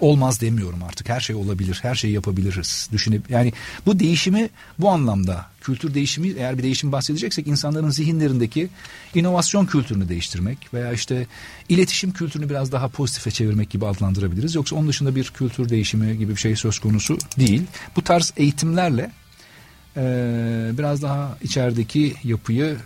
[0.00, 1.08] Olmaz demiyorum artık.
[1.08, 1.78] Her şey olabilir.
[1.82, 2.88] Her şeyi yapabiliriz.
[2.92, 3.52] Düşünüp yani
[3.86, 8.68] bu değişimi bu anlamda kültür değişimi eğer bir değişim bahsedeceksek insanların zihinlerindeki
[9.14, 11.26] inovasyon kültürünü değiştirmek veya işte
[11.68, 14.54] iletişim kültürünü biraz daha pozitife çevirmek gibi adlandırabiliriz.
[14.54, 17.62] Yoksa onun dışında bir kültür değişimi gibi bir şey söz konusu değil.
[17.96, 19.10] Bu tarz eğitimlerle
[20.78, 22.76] biraz daha içerideki yapıyı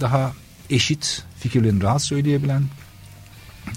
[0.00, 0.32] daha
[0.70, 2.62] eşit fikirlerini rahat söyleyebilen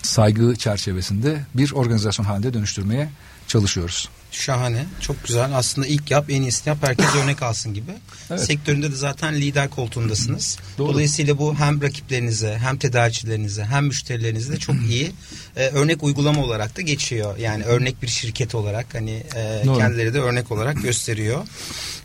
[0.03, 3.09] saygı çerçevesinde bir organizasyon halinde dönüştürmeye
[3.47, 4.09] çalışıyoruz.
[4.31, 4.85] Şahane.
[5.01, 5.55] Çok güzel.
[5.55, 6.77] Aslında ilk yap en iyisini yap.
[6.81, 7.91] Herkes örnek alsın gibi.
[8.29, 8.43] Evet.
[8.43, 10.57] Sektöründe de zaten lider koltuğundasınız.
[10.77, 10.93] Doğru.
[10.93, 15.11] Dolayısıyla bu hem rakiplerinize hem tedarikçilerinize hem müşterilerinize de çok iyi
[15.55, 17.37] e, örnek uygulama olarak da geçiyor.
[17.37, 19.77] Yani örnek bir şirket olarak hani e, Doğru.
[19.77, 21.47] kendileri de örnek olarak gösteriyor.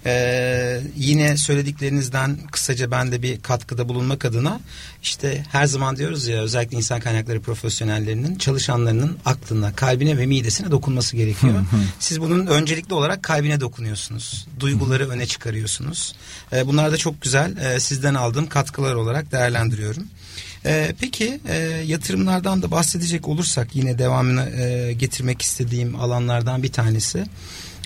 [0.07, 4.61] E, yine söylediklerinizden kısaca ben de bir katkıda bulunmak adına
[5.03, 11.17] işte her zaman diyoruz ya özellikle insan kaynakları profesyonellerinin çalışanlarının aklına, kalbine ve midesine dokunması
[11.17, 11.55] gerekiyor.
[11.99, 14.47] Siz bunun öncelikli olarak kalbine dokunuyorsunuz.
[14.61, 16.15] Duyguları öne çıkarıyorsunuz.
[16.53, 17.57] E, bunlar da çok güzel.
[17.57, 20.07] E, sizden aldığım katkılar olarak değerlendiriyorum.
[20.67, 21.57] Ee, peki e,
[21.87, 27.25] yatırımlardan da bahsedecek olursak yine devamını e, getirmek istediğim alanlardan bir tanesi.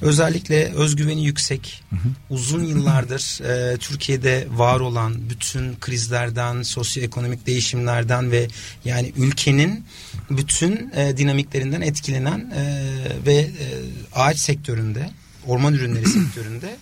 [0.03, 1.83] Özellikle özgüveni yüksek,
[2.31, 8.49] uzun yıllardır e, Türkiye'de var olan bütün krizlerden, sosyoekonomik değişimlerden ve
[8.85, 9.85] yani ülkenin
[10.31, 12.93] bütün e, dinamiklerinden etkilenen e,
[13.27, 13.49] ve e,
[14.15, 15.11] ağaç sektöründe,
[15.47, 16.77] orman ürünleri sektöründe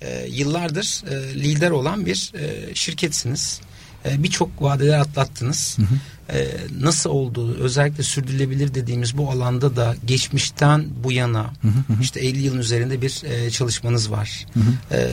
[0.00, 3.60] e, yıllardır e, lider olan bir e, şirketsiniz.
[4.04, 5.78] E, Birçok vadeler atlattınız.
[6.30, 6.48] E,
[6.80, 7.56] nasıl oldu?
[7.60, 11.50] Özellikle sürdürülebilir dediğimiz bu alanda da geçmişten bu yana
[12.00, 14.46] işte 50 yılın üzerinde bir e, çalışmanız var.
[14.92, 15.10] E,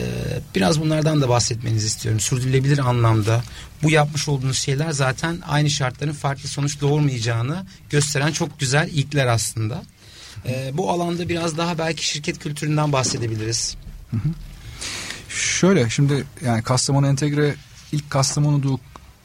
[0.54, 2.20] biraz bunlardan da bahsetmenizi istiyorum.
[2.20, 3.42] Sürdürülebilir anlamda
[3.82, 9.82] bu yapmış olduğunuz şeyler zaten aynı şartların farklı sonuç doğurmayacağını gösteren çok güzel ilkler aslında.
[10.46, 13.76] E, bu alanda biraz daha belki şirket kültüründen bahsedebiliriz.
[15.28, 17.54] Şöyle şimdi yani Kastamonu Entegre
[17.92, 18.78] ilk Kastamonu'da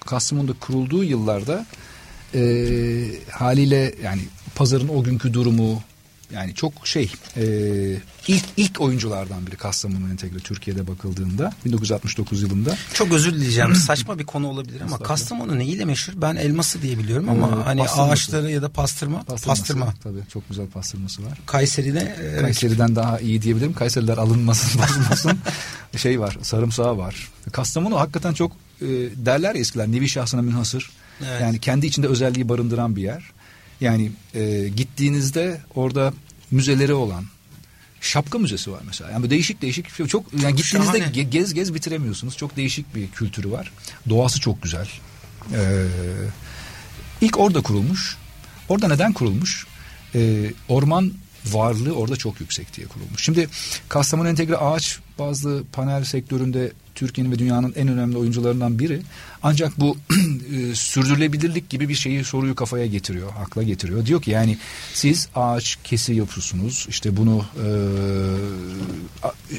[0.05, 1.65] Kastamonu'da kurulduğu yıllarda
[2.33, 2.41] e,
[3.31, 4.21] haliyle yani
[4.55, 5.81] pazarın o günkü durumu
[6.33, 7.43] yani çok şey e,
[8.27, 12.75] ilk ilk oyunculardan biri Kastamonu Entegre Türkiye'de bakıldığında 1969 yılında.
[12.93, 13.75] Çok özür dileyeceğim.
[13.87, 16.13] Saçma bir konu olabilir ama Kastamonu neyiyle meşhur?
[16.15, 18.11] Ben elması diye biliyorum ama Ee, hani pastırması.
[18.11, 19.93] ağaçları ya da pastırma, pastırma.
[20.03, 21.37] Tabii çok güzel pastırması var.
[21.45, 22.41] Kayseri'de evet.
[22.41, 23.73] Kayseri'den daha iyi diyebilirim.
[23.73, 25.39] Kayseriler alınmasın, bozulmasın.
[25.97, 27.29] şey var, sarımsağı var.
[27.51, 28.51] Kastamonu hakikaten çok
[28.81, 30.89] e, derler ya eskiler nevi şahsına münhasır.
[31.25, 31.41] Evet.
[31.41, 33.23] Yani kendi içinde özelliği barındıran bir yer.
[33.81, 36.13] Yani e, gittiğinizde orada
[36.51, 37.25] müzeleri olan
[38.01, 39.11] şapka müzesi var mesela.
[39.11, 41.13] Yani böyle değişik değişik şey- çok yani gittiğinizde Şahane.
[41.15, 42.37] ge- gez gez bitiremiyorsunuz.
[42.37, 43.71] Çok değişik bir kültürü var.
[44.09, 44.87] Doğası çok güzel.
[45.53, 45.85] Ee,
[47.21, 48.17] ilk orada kurulmuş.
[48.69, 49.67] Orada neden kurulmuş?
[50.15, 51.13] Ee, orman
[51.51, 53.23] varlığı orada çok yüksek diye kurulmuş.
[53.23, 53.49] Şimdi
[53.89, 59.01] Kastamonu Entegre ağaç bazlı panel sektöründe Türkiye'nin ve dünyanın en önemli oyuncularından biri.
[59.43, 59.97] Ancak bu
[60.53, 64.05] e, sürdürülebilirlik gibi bir şeyi soruyu kafaya getiriyor, akla getiriyor.
[64.05, 64.57] Diyor ki yani
[64.93, 67.45] siz ağaç kesi yapıyorsunuz, işte bunu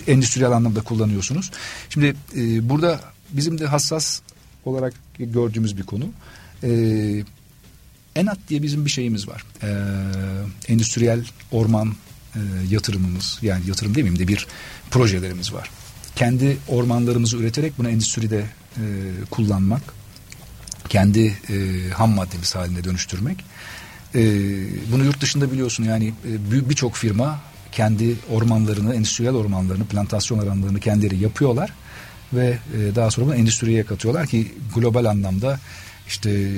[0.06, 1.50] e, endüstriyel anlamda kullanıyorsunuz.
[1.88, 4.20] Şimdi e, burada bizim de hassas
[4.64, 6.04] olarak gördüğümüz bir konu.
[6.64, 6.70] E,
[8.16, 9.44] ENAT diye bizim bir şeyimiz var.
[9.62, 9.68] Ee,
[10.72, 11.94] endüstriyel orman
[12.34, 12.38] e,
[12.70, 14.46] yatırımımız yani yatırım demeyeyim de bir
[14.90, 15.70] projelerimiz var.
[16.16, 18.44] Kendi ormanlarımızı üreterek bunu endüstride
[18.76, 18.82] e,
[19.30, 19.82] kullanmak,
[20.88, 23.44] kendi e, ham maddemiz haline dönüştürmek.
[24.14, 24.20] E,
[24.92, 27.40] bunu yurt dışında biliyorsun yani e, bir- birçok firma
[27.72, 31.72] kendi ormanlarını, endüstriyel ormanlarını, plantasyon alanlarını kendileri yapıyorlar
[32.32, 35.60] ve e, daha sonra bunu endüstriye katıyorlar ki global anlamda
[36.08, 36.52] işte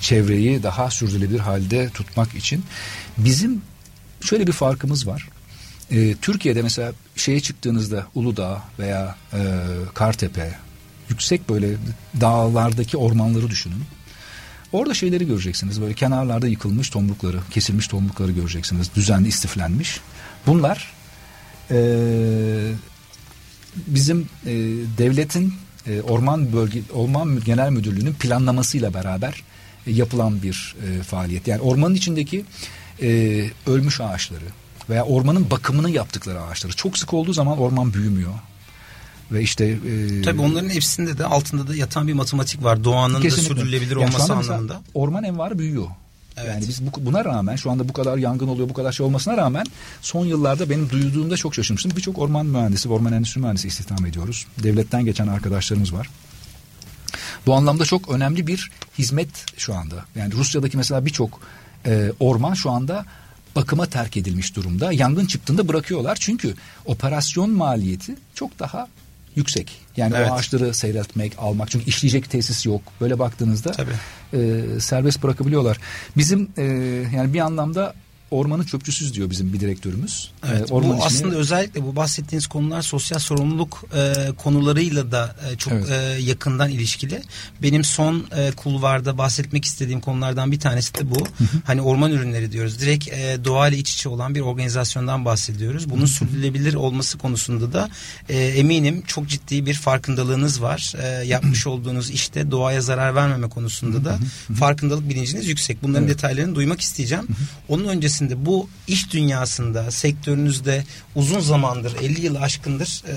[0.00, 2.64] çevreyi daha sürdürülebilir halde tutmak için
[3.18, 3.62] bizim
[4.20, 5.28] şöyle bir farkımız var.
[5.90, 9.40] E, Türkiye'de mesela şeye çıktığınızda Uludağ veya e,
[9.94, 10.54] Kartepe
[11.08, 11.76] yüksek böyle
[12.20, 13.84] dağlardaki ormanları düşünün.
[14.72, 18.94] Orada şeyleri göreceksiniz böyle kenarlarda yıkılmış tomrukları, kesilmiş tomrukları göreceksiniz.
[18.94, 20.00] Düzenli istiflenmiş.
[20.46, 20.92] Bunlar
[21.70, 21.78] e,
[23.76, 24.52] bizim e,
[24.98, 25.54] devletin
[25.86, 29.42] e, orman bölge orman genel müdürlüğünün planlamasıyla beraber
[29.86, 31.48] e, yapılan bir e, faaliyet.
[31.48, 32.44] Yani ormanın içindeki
[33.02, 34.44] e, ölmüş ağaçları
[34.90, 38.32] veya ormanın bakımını yaptıkları ağaçları çok sık olduğu zaman orman büyümüyor.
[39.32, 42.84] Ve işte e, Tabii onların hepsinde de altında da yatan bir matematik var.
[42.84, 43.54] Doğanın da Kesinlikle.
[43.54, 44.82] sürdürülebilir Yani olması anlamında.
[44.94, 45.86] Orman envarı büyüyor.
[46.36, 46.48] Evet.
[46.48, 49.36] Yani biz bu, buna rağmen şu anda bu kadar yangın oluyor, bu kadar şey olmasına
[49.36, 49.64] rağmen
[50.02, 51.92] son yıllarda benim duyduğumda çok şaşırmıştım.
[51.96, 54.46] Birçok orman mühendisi, orman endüstri mühendisi istihdam ediyoruz.
[54.62, 56.10] Devletten geçen arkadaşlarımız var.
[57.46, 60.04] Bu anlamda çok önemli bir hizmet şu anda.
[60.14, 61.40] Yani Rusya'daki mesela birçok
[61.86, 63.04] e, orman şu anda
[63.56, 64.92] bakıma terk edilmiş durumda.
[64.92, 66.16] Yangın çıktığında bırakıyorlar.
[66.20, 66.54] Çünkü
[66.84, 68.88] operasyon maliyeti çok daha
[69.36, 69.80] yüksek.
[69.96, 70.30] Yani Evet.
[70.30, 71.70] o ağaçları seyretmek, almak.
[71.70, 72.82] Çünkü işleyecek tesis yok.
[73.00, 73.90] Böyle baktığınızda Tabii.
[74.32, 75.78] e, serbest bırakabiliyorlar.
[76.16, 76.62] Bizim e,
[77.16, 77.94] yani bir anlamda
[78.32, 80.30] ormanın çöpçüsüz diyor bizim bir direktörümüz.
[80.50, 85.36] Evet, E, orman bu içine- aslında özellikle bu bahsettiğiniz konular sosyal sorumluluk e, konularıyla da
[85.52, 85.90] e, çok Evet.
[85.90, 87.22] e, yakından ilişkili.
[87.62, 91.26] Benim son e, kulvarda bahsetmek istediğim konulardan bir tanesi de bu.
[91.64, 92.80] hani orman ürünleri diyoruz.
[92.80, 95.90] Direkt e, doğayla iç içe olan bir organizasyondan bahsediyoruz.
[95.90, 97.88] Bunun sürdürülebilir olması konusunda da
[98.28, 100.92] e, eminim çok ciddi bir farkındalığınız var.
[101.02, 104.18] E, yapmış olduğunuz işte doğaya zarar vermeme konusunda da
[104.58, 105.82] farkındalık bilinciniz yüksek.
[105.82, 106.14] Bunların Evet.
[106.16, 107.26] detaylarını duymak isteyeceğim.
[107.68, 113.14] Onun öncesinde bu iş dünyasında, sektörünüzde uzun zamandır, 50 yıl aşkındır e,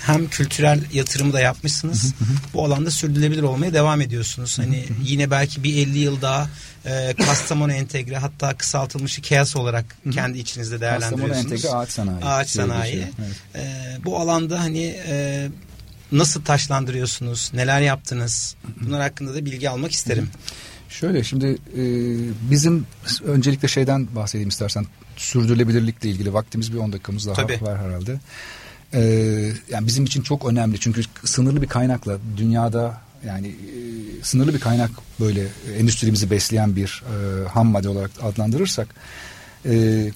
[0.00, 2.14] hem kültürel yatırımı da yapmışsınız.
[2.54, 4.58] bu alanda sürdürülebilir olmaya devam ediyorsunuz.
[4.58, 6.48] Hani yine belki bir 50 yıl daha
[6.86, 11.36] e, Kastamonu entegre hatta kısaltılmışı KEAS olarak kendi içinizde değerlendiriyorsunuz.
[11.36, 12.92] Kastamonu Entegre Ağaç Sanayi Ağaç sanayi.
[12.92, 13.08] geçiyor.
[13.54, 13.64] Evet.
[13.66, 15.48] E, bu alanda hani e,
[16.12, 17.50] nasıl taşlandırıyorsunuz?
[17.54, 18.54] Neler yaptınız?
[18.80, 20.30] Bunlar hakkında da bilgi almak isterim.
[20.92, 21.82] Şöyle şimdi e,
[22.50, 22.86] bizim
[23.24, 24.86] öncelikle şeyden bahsedeyim istersen
[25.16, 27.60] sürdürülebilirlikle ilgili vaktimiz bir 10 dakikamız daha Tabii.
[27.62, 28.20] var herhalde.
[28.94, 29.02] E,
[29.70, 33.82] yani bizim için çok önemli çünkü sınırlı bir kaynakla dünyada yani e,
[34.22, 34.90] sınırlı bir kaynak
[35.20, 35.46] böyle
[35.78, 38.88] endüstrimizi besleyen bir e, ham madde olarak adlandırırsak
[39.66, 40.10] e,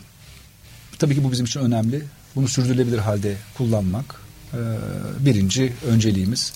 [0.99, 2.03] tabii ki bu bizim için önemli.
[2.37, 4.20] Bunu sürdürülebilir halde kullanmak
[4.53, 4.61] e,
[5.20, 6.53] birinci önceliğimiz.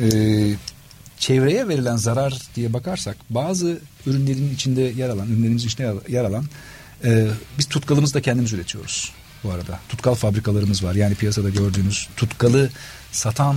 [0.00, 0.08] E,
[1.20, 6.44] çevreye verilen zarar diye bakarsak bazı ürünlerin içinde yer alan, ürünlerimizin içinde yer- alan
[7.04, 7.26] e,
[7.58, 9.12] biz tutkalımızı da kendimiz üretiyoruz
[9.44, 9.80] bu arada.
[9.88, 10.94] Tutkal fabrikalarımız var.
[10.94, 12.70] Yani piyasada gördüğünüz tutkalı
[13.12, 13.56] satan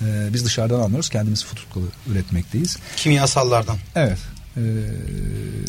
[0.00, 1.08] e, biz dışarıdan almıyoruz.
[1.08, 2.76] Kendimiz tutkalı üretmekteyiz.
[2.96, 3.76] Kimyasallardan.
[3.94, 4.18] Evet.
[4.56, 4.62] E,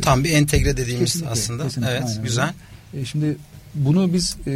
[0.01, 1.63] Tam bir entegre dediğimiz Kesinlikle, aslında.
[1.63, 2.53] kesinlikle, evet, aynen güzel.
[2.93, 3.37] E, şimdi
[3.75, 4.51] bunu biz e,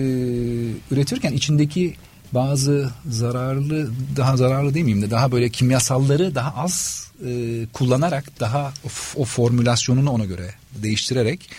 [0.91, 1.95] üretirken içindeki
[2.33, 8.73] bazı zararlı daha zararlı değil miyim de daha böyle kimyasalları daha az e, kullanarak daha
[8.85, 8.87] o,
[9.21, 11.49] o formülasyonunu ona göre değiştirerek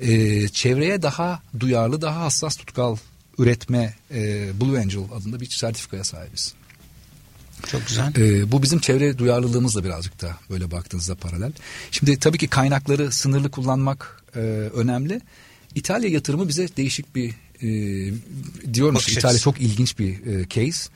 [0.00, 2.96] e, çevreye daha duyarlı daha hassas tutkal
[3.38, 6.54] üretme e, Blue Angel adında bir sertifikaya sahibiz.
[7.66, 8.12] Çok güzel.
[8.16, 11.52] Ee, bu bizim çevre duyarlılığımızla birazcık da böyle baktığınızda paralel.
[11.90, 14.38] Şimdi tabii ki kaynakları sınırlı kullanmak e,
[14.74, 15.20] önemli.
[15.74, 17.68] İtalya yatırımı bize değişik bir e,
[18.74, 19.44] diyorum Bakış İtalya açısı.
[19.44, 20.90] çok ilginç bir e, case.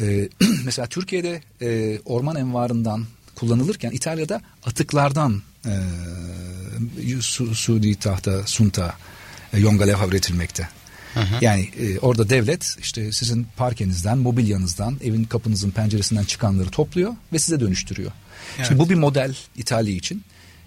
[0.00, 0.28] E,
[0.64, 3.04] mesela Türkiye'de e, orman envarından
[3.34, 8.94] kullanılırken İtalya'da atıklardan e, su, Suudi tahta, sunta,
[9.52, 10.68] e, yonga levha üretilmekte.
[11.40, 17.60] Yani e, orada devlet işte sizin parkenizden, mobilyanızdan, evin kapınızın penceresinden çıkanları topluyor ve size
[17.60, 18.12] dönüştürüyor.
[18.56, 18.68] Evet.
[18.68, 20.22] Şimdi bu bir model İtalya için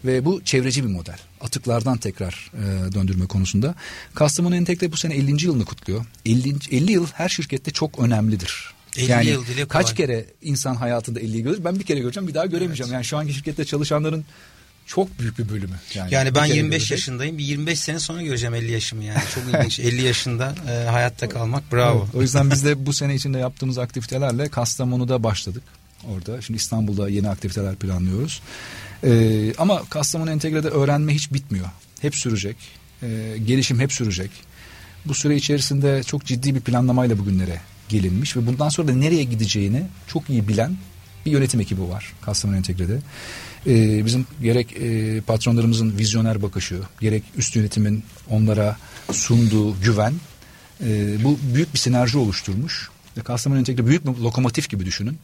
[0.05, 1.17] ve bu çevreci bir model.
[1.41, 3.75] Atıklardan tekrar e, döndürme konusunda.
[4.15, 5.45] Kastamonu Entegre bu sene 50.
[5.45, 6.05] yılını kutluyor.
[6.25, 6.55] 50.
[6.71, 8.73] 50 yıl her şirkette çok önemlidir.
[8.97, 9.95] 50 yani yıl dile kaç kolay.
[9.95, 11.63] kere insan hayatında 50'yi görür?
[11.63, 12.93] Ben bir kere göreceğim bir daha göremeyeceğim.
[12.93, 14.25] Yani şu anki şirkette çalışanların
[14.85, 15.75] çok büyük bir bölümü.
[16.09, 16.91] Yani bir ben kere 25 görecek.
[16.91, 17.37] yaşındayım.
[17.37, 19.21] Bir 25 sene sonra göreceğim 50 yaşımı yani.
[19.35, 19.79] Çok ilginç.
[19.79, 22.03] 50 yaşında e, hayatta kalmak bravo.
[22.03, 25.63] Evet, o yüzden biz de bu sene içinde yaptığımız aktivitelerle Kastamonu'da başladık.
[26.07, 26.41] Orada.
[26.41, 28.41] Şimdi İstanbul'da yeni aktiviteler planlıyoruz.
[29.03, 31.67] Ee, ama Kastamonu Entegre'de öğrenme hiç bitmiyor.
[32.01, 32.55] Hep sürecek.
[33.03, 34.31] Ee, gelişim hep sürecek.
[35.05, 39.83] Bu süre içerisinde çok ciddi bir planlamayla bugünlere gelinmiş ve bundan sonra da nereye gideceğini
[40.07, 40.77] çok iyi bilen
[41.25, 42.99] bir yönetim ekibi var Kastamonu Entegre'de.
[43.67, 48.77] Ee, bizim gerek e, patronlarımızın vizyoner bakışı, gerek üst yönetimin onlara
[49.11, 50.13] sunduğu güven
[50.83, 52.89] e, bu büyük bir sinerji oluşturmuş.
[53.23, 55.17] Kastamonu Entegre büyük bir lokomotif gibi düşünün.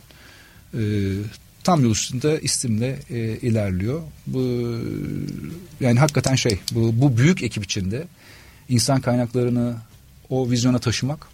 [0.73, 0.81] E,
[1.65, 4.01] tam yol üstünde istimle e, ilerliyor.
[4.27, 4.41] Bu
[5.79, 8.07] yani hakikaten şey bu, bu büyük ekip içinde
[8.69, 9.75] insan kaynaklarını
[10.29, 11.27] o vizyona taşımak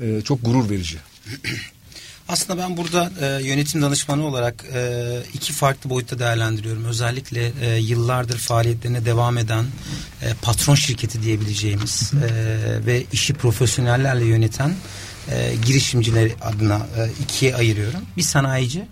[0.00, 0.98] e, çok gurur verici.
[2.28, 5.02] Aslında ben burada e, yönetim danışmanı olarak e,
[5.34, 6.84] iki farklı boyutta değerlendiriyorum.
[6.84, 9.64] Özellikle e, yıllardır faaliyetlerine devam eden
[10.22, 12.28] e, patron şirketi diyebileceğimiz e,
[12.86, 14.74] ve işi profesyonellerle yöneten
[15.30, 18.00] e, girişimciler adına e, ikiye ayırıyorum.
[18.16, 18.84] Bir sanayici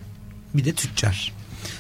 [0.55, 1.33] bir de tüccar.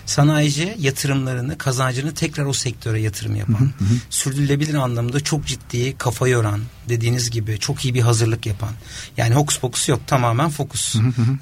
[0.06, 3.70] Sanayici yatırımlarını, kazancını tekrar o sektöre yatırım yapan,
[4.10, 8.70] sürdürülebilir anlamda çok ciddi kafa yoran, dediğiniz gibi çok iyi bir hazırlık yapan.
[9.16, 10.96] Yani hokus pokus yok, tamamen fokus.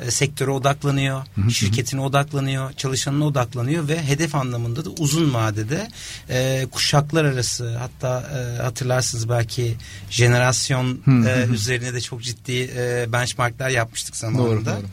[0.07, 5.89] E, sektöre odaklanıyor, şirketine odaklanıyor, çalışanına odaklanıyor ve hedef anlamında da uzun vadede
[6.29, 9.77] e, kuşaklar arası hatta e, hatırlarsınız belki
[10.11, 14.49] jenerasyon e, üzerine de çok ciddi e, benchmarklar yapmıştık zamanında.
[14.49, 14.87] Doğru, doğru, doğru.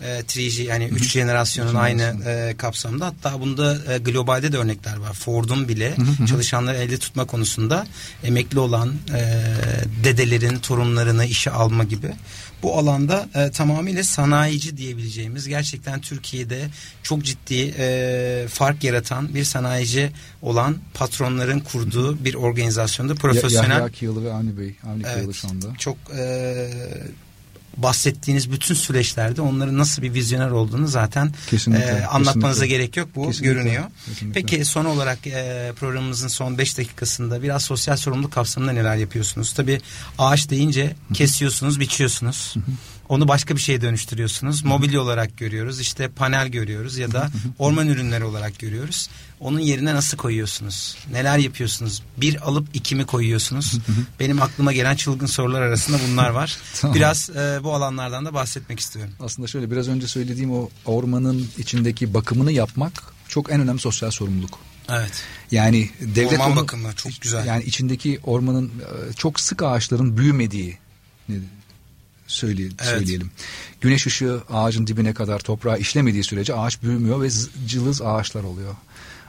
[0.00, 3.06] E, 3G yani 3 jenerasyonun aynı e, kapsamda.
[3.06, 5.12] Hatta bunda e, globalde de örnekler var.
[5.12, 5.96] Ford'un bile
[6.28, 7.86] çalışanları elde tutma konusunda
[8.24, 9.42] emekli olan e,
[10.04, 12.12] dedelerin torunlarını işe alma gibi.
[12.62, 16.68] Bu alanda e, tamamıyla sanayici diyebileceğimiz gerçekten Türkiye'de
[17.02, 20.10] çok ciddi e, fark yaratan bir sanayici
[20.42, 24.74] olan patronların kurduğu bir organizasyonda profesyonel Yahya Kiyalı ve Avni Bey.
[24.86, 25.34] Avni Kiyalı Evet.
[25.34, 25.66] şu anda.
[25.78, 26.68] çok e,
[27.76, 32.76] bahsettiğiniz bütün süreçlerde onların nasıl bir vizyoner olduğunu zaten Kesinlikle, e, anlatmanıza kesinlikle.
[32.76, 33.08] gerek yok.
[33.16, 33.84] Bu Kesinlikle, görünüyor.
[34.06, 34.40] kesinlikle.
[34.40, 39.52] Peki son olarak e, programımızın son 5 dakikasında biraz sosyal sorumluluk kapsamında neler yapıyorsunuz?
[39.52, 39.80] Tabii
[40.18, 42.54] ağaç deyince kesiyorsunuz, biçiyorsunuz.
[43.08, 44.64] Onu başka bir şeye dönüştürüyorsunuz.
[44.64, 45.80] Mobilya olarak görüyoruz.
[45.80, 49.08] işte panel görüyoruz ya da orman ürünleri olarak görüyoruz.
[49.40, 50.96] Onun yerine nasıl koyuyorsunuz?
[51.12, 52.02] Neler yapıyorsunuz?
[52.16, 53.78] Bir alıp iki mi koyuyorsunuz?
[54.20, 56.56] Benim aklıma gelen çılgın sorular arasında bunlar var.
[56.80, 56.94] Tamam.
[56.96, 59.12] Biraz e, bu alanlardan da bahsetmek istiyorum.
[59.20, 64.58] Aslında şöyle biraz önce söylediğim o ormanın içindeki bakımını yapmak çok en önemli sosyal sorumluluk.
[64.88, 65.22] Evet.
[65.50, 67.46] Yani devlet Orman onu- bakımı çok güzel.
[67.46, 70.78] Yani içindeki ormanın e, çok sık ağaçların büyümediği
[72.28, 72.84] ne- söyle, Evet.
[72.84, 73.30] söyleyelim.
[73.80, 77.28] Güneş ışığı ağacın dibine kadar toprağa işlemediği sürece ağaç büyümüyor ve
[77.66, 78.74] cılız ağaçlar oluyor.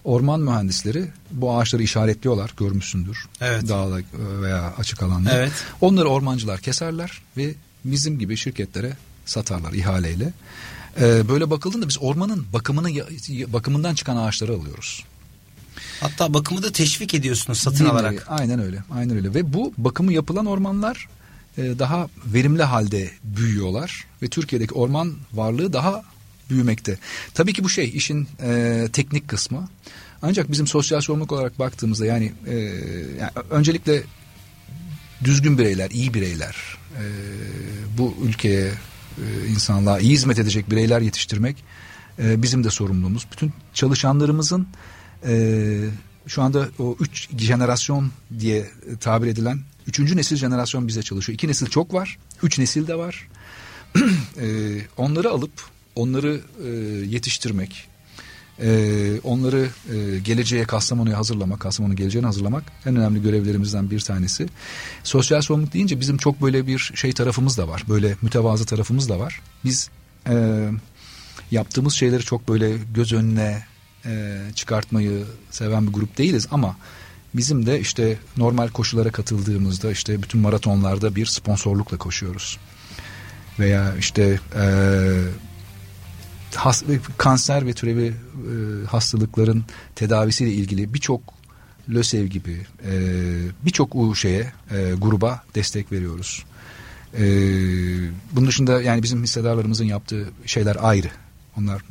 [0.03, 3.25] Orman mühendisleri bu ağaçları işaretliyorlar görmüşsündür.
[3.41, 3.69] Evet.
[3.69, 4.05] Dağda e,
[4.41, 5.31] veya açık alanda.
[5.33, 5.51] Evet.
[5.81, 7.53] Onları ormancılar keserler ve
[7.85, 8.93] bizim gibi şirketlere
[9.25, 10.33] satarlar ihaleyle.
[11.01, 12.89] Ee, böyle bakıldığında biz ormanın bakımını
[13.53, 15.03] bakımından çıkan ağaçları alıyoruz.
[15.99, 17.99] Hatta bakımı da teşvik ediyorsunuz satın Değil mi?
[17.99, 18.25] alarak.
[18.29, 18.83] Aynen öyle.
[18.91, 19.33] Aynen öyle.
[19.33, 21.07] Ve bu bakımı yapılan ormanlar
[21.57, 26.03] daha verimli halde büyüyorlar ve Türkiye'deki orman varlığı daha
[26.49, 26.97] büyümekte.
[27.33, 29.69] Tabii ki bu şey işin e, teknik kısmı.
[30.21, 32.55] Ancak bizim sosyal sorumluluk olarak baktığımızda yani, e,
[33.19, 34.03] yani öncelikle
[35.23, 36.55] düzgün bireyler, iyi bireyler,
[36.95, 37.03] e,
[37.97, 38.71] bu ülkeye,
[39.17, 41.63] e, insanlığa iyi hizmet edecek bireyler yetiştirmek
[42.19, 43.27] e, bizim de sorumluluğumuz.
[43.31, 44.67] Bütün çalışanlarımızın
[45.27, 45.89] e,
[46.27, 51.33] şu anda o üç jenerasyon diye tabir edilen üçüncü nesil jenerasyon bize çalışıyor.
[51.33, 53.27] İki nesil çok var, üç nesil de var.
[54.41, 55.51] e, onları alıp
[55.95, 56.69] onları e,
[57.07, 57.87] yetiştirmek,
[58.61, 64.47] e, onları e, geleceğe Kastamonu'ya hazırlamak, Kastamonu geleceğine hazırlamak en önemli görevlerimizden bir tanesi.
[65.03, 67.83] Sosyal sorumluluk deyince bizim çok böyle bir şey tarafımız da var.
[67.89, 69.41] Böyle mütevazı tarafımız da var.
[69.65, 69.89] Biz
[70.29, 70.67] e,
[71.51, 73.63] yaptığımız şeyleri çok böyle göz önüne
[74.05, 76.75] e, çıkartmayı seven bir grup değiliz ama
[77.33, 82.57] bizim de işte normal koşulara katıldığımızda işte bütün maratonlarda bir sponsorlukla koşuyoruz.
[83.59, 84.65] Veya işte e,
[86.55, 86.83] has,
[87.17, 88.13] kanser ve türevi e,
[88.85, 89.65] hastalıkların
[89.95, 91.21] tedavisiyle ilgili birçok
[91.89, 92.93] LÖSEV gibi e,
[93.65, 96.45] birçok şeye e, gruba destek veriyoruz.
[97.13, 97.23] E,
[98.31, 101.09] bunun dışında yani bizim hissedarlarımızın yaptığı şeyler ayrı.
[101.57, 101.81] Onlar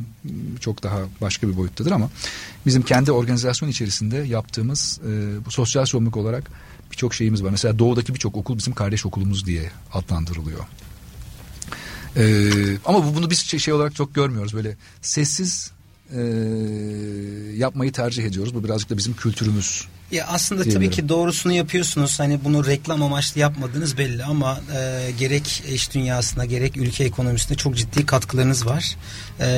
[0.60, 2.10] çok daha başka bir boyuttadır ama
[2.66, 6.50] bizim kendi organizasyon içerisinde yaptığımız e, bu sosyal sorumluluk olarak
[6.90, 7.50] birçok şeyimiz var.
[7.50, 10.60] Mesela doğudaki birçok okul bizim kardeş okulumuz diye adlandırılıyor.
[12.16, 12.50] Ee,
[12.84, 14.54] ama bu bunu biz şey, şey olarak çok görmüyoruz.
[14.54, 15.72] Böyle sessiz
[16.14, 16.20] e,
[17.56, 18.54] yapmayı tercih ediyoruz.
[18.54, 19.88] Bu birazcık da bizim kültürümüz.
[20.10, 22.20] Ya aslında tabii ki doğrusunu yapıyorsunuz.
[22.20, 27.76] Hani bunu reklam amaçlı yapmadığınız belli ama e, gerek iş dünyasında gerek ülke ekonomisinde çok
[27.76, 28.96] ciddi katkılarınız var.
[29.40, 29.48] E,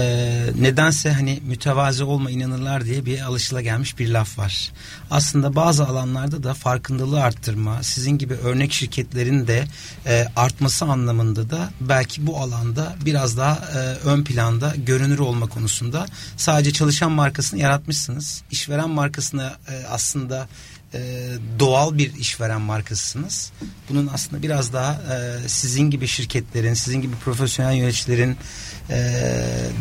[0.60, 4.72] nedense hani mütevazi olma inanırlar diye bir alışılagelmiş bir laf var.
[5.10, 9.64] Aslında bazı alanlarda da farkındalığı arttırma, sizin gibi örnek şirketlerin de
[10.06, 13.78] e, artması anlamında da belki bu alanda biraz daha e,
[14.08, 18.42] ön planda görünür olma konusunda sadece çalışan markasını yaratmışsınız.
[18.50, 20.37] İşveren markasını e, aslında
[20.94, 21.00] e,
[21.58, 23.52] doğal bir işveren markasısınız.
[23.90, 28.36] Bunun aslında biraz daha e, sizin gibi şirketlerin, sizin gibi profesyonel yöneticilerin
[28.90, 29.24] e,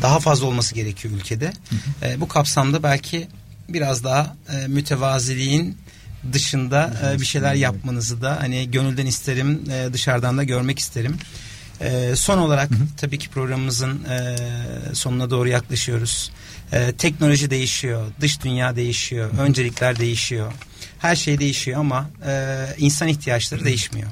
[0.01, 1.53] daha fazla olması gerekiyor ülkede.
[2.01, 3.28] E, bu kapsamda belki
[3.70, 5.78] biraz daha e, mütevaziliğin
[6.34, 11.18] dışında e, bir şeyler yapmanızı da hani gönülden isterim, e, dışarıdan da görmek isterim.
[11.82, 14.36] E, son olarak tabii ki programımızın e,
[14.93, 16.32] sonuna doğru yaklaşıyoruz.
[16.74, 20.51] E, teknoloji değişiyor, dış dünya değişiyor, öncelikler değişiyor.
[20.99, 24.09] Her şey değişiyor ama e, insan ihtiyaçları değişmiyor.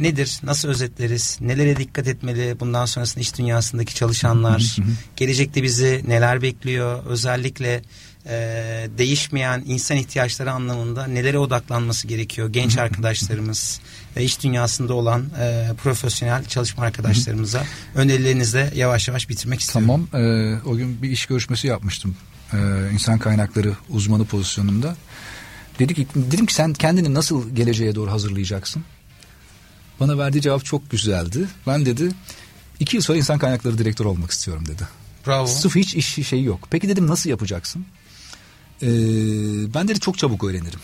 [0.00, 0.38] Nedir?
[0.42, 1.38] Nasıl özetleriz?
[1.40, 4.76] Nelere dikkat etmeli bundan sonrasında iş dünyasındaki çalışanlar?
[5.16, 7.04] Gelecekte bizi neler bekliyor?
[7.06, 7.82] Özellikle
[8.26, 8.32] e,
[8.98, 13.80] değişmeyen insan ihtiyaçları anlamında nelere odaklanması gerekiyor genç arkadaşlarımız
[14.16, 20.08] ve iş dünyasında olan e, profesyonel çalışma arkadaşlarımıza önerilerinizle yavaş yavaş bitirmek istiyorum.
[20.12, 20.24] Tamam.
[20.24, 22.16] e, o gün bir iş görüşmesi yapmıştım.
[22.52, 22.58] E,
[22.92, 24.96] insan kaynakları uzmanı pozisyonunda.
[25.78, 28.84] Dedi ki, dedim ki sen kendini nasıl geleceğe doğru hazırlayacaksın?
[30.00, 31.48] Bana verdiği cevap çok güzeldi.
[31.66, 32.08] Ben dedi
[32.80, 34.82] iki yıl sonra insan kaynakları direktörü olmak istiyorum dedi.
[35.26, 35.46] Bravo.
[35.46, 36.68] Sıfır hiç iş şeyi yok.
[36.70, 37.86] Peki dedim nasıl yapacaksın?
[38.82, 38.86] Ee,
[39.74, 40.80] ben dedi çok çabuk öğrenirim.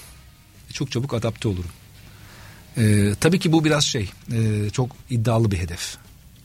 [0.73, 1.71] Çok çabuk adapte olurum.
[2.79, 5.97] Ee, tabii ki bu biraz şey e, çok iddialı bir hedef.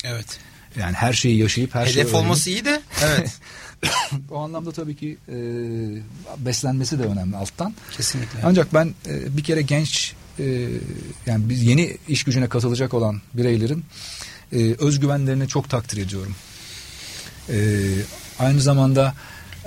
[0.03, 0.39] Evet.
[0.79, 3.39] Yani her şeyi yaşayıp her şeyi Hedef olması iyi de evet
[4.31, 5.35] o anlamda tabii ki e,
[6.45, 7.73] beslenmesi de önemli alttan.
[7.91, 8.39] kesinlikle.
[8.43, 10.43] Ancak ben e, bir kere genç e,
[11.25, 13.85] yani biz yeni iş gücüne katılacak olan bireylerin
[14.53, 16.35] e, özgüvenlerini çok takdir ediyorum.
[17.49, 17.57] E,
[18.39, 19.15] aynı zamanda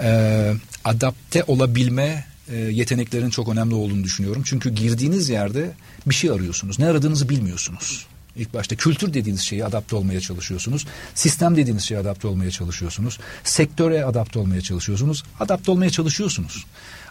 [0.02, 0.52] e,
[0.84, 4.42] adapte olabilme e, yeteneklerin çok önemli olduğunu düşünüyorum.
[4.46, 5.70] Çünkü girdiğiniz yerde
[6.10, 6.78] bir şey arıyorsunuz.
[6.78, 8.06] Ne aradığınızı bilmiyorsunuz.
[8.36, 10.86] İlk başta kültür dediğiniz şeye adapte olmaya çalışıyorsunuz.
[11.14, 13.18] Sistem dediğiniz şeye adapte olmaya çalışıyorsunuz.
[13.44, 15.24] Sektöre adapte olmaya çalışıyorsunuz.
[15.40, 16.64] Adapte olmaya çalışıyorsunuz.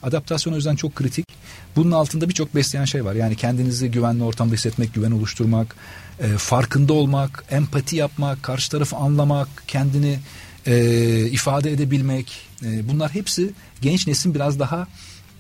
[0.04, 1.26] Adaptasyon o yüzden çok kritik.
[1.76, 3.16] Bunun altında birçok besleyen şey var.
[3.16, 5.76] Yani kendinizi güvenli ortamda hissetmek, güven oluşturmak,
[6.20, 10.20] e, farkında olmak, empati yapmak, karşı tarafı anlamak, kendini
[10.66, 12.42] e, ifade edebilmek.
[12.66, 14.88] E, bunlar hepsi genç neslin biraz daha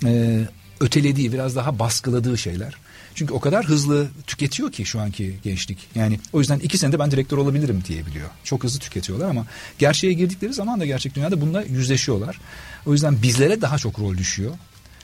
[0.05, 0.41] e,
[0.79, 2.73] ötelediği, biraz daha baskıladığı şeyler.
[3.17, 5.77] Çünkü o kadar hızlı tüketiyor ki şu anki gençlik.
[5.95, 8.29] Yani o yüzden iki senede ben direktör olabilirim diyebiliyor.
[8.43, 9.45] Çok hızlı tüketiyorlar ama
[9.79, 12.39] gerçeğe girdikleri zaman da gerçek dünyada bununla yüzleşiyorlar.
[12.85, 14.51] O yüzden bizlere daha çok rol düşüyor.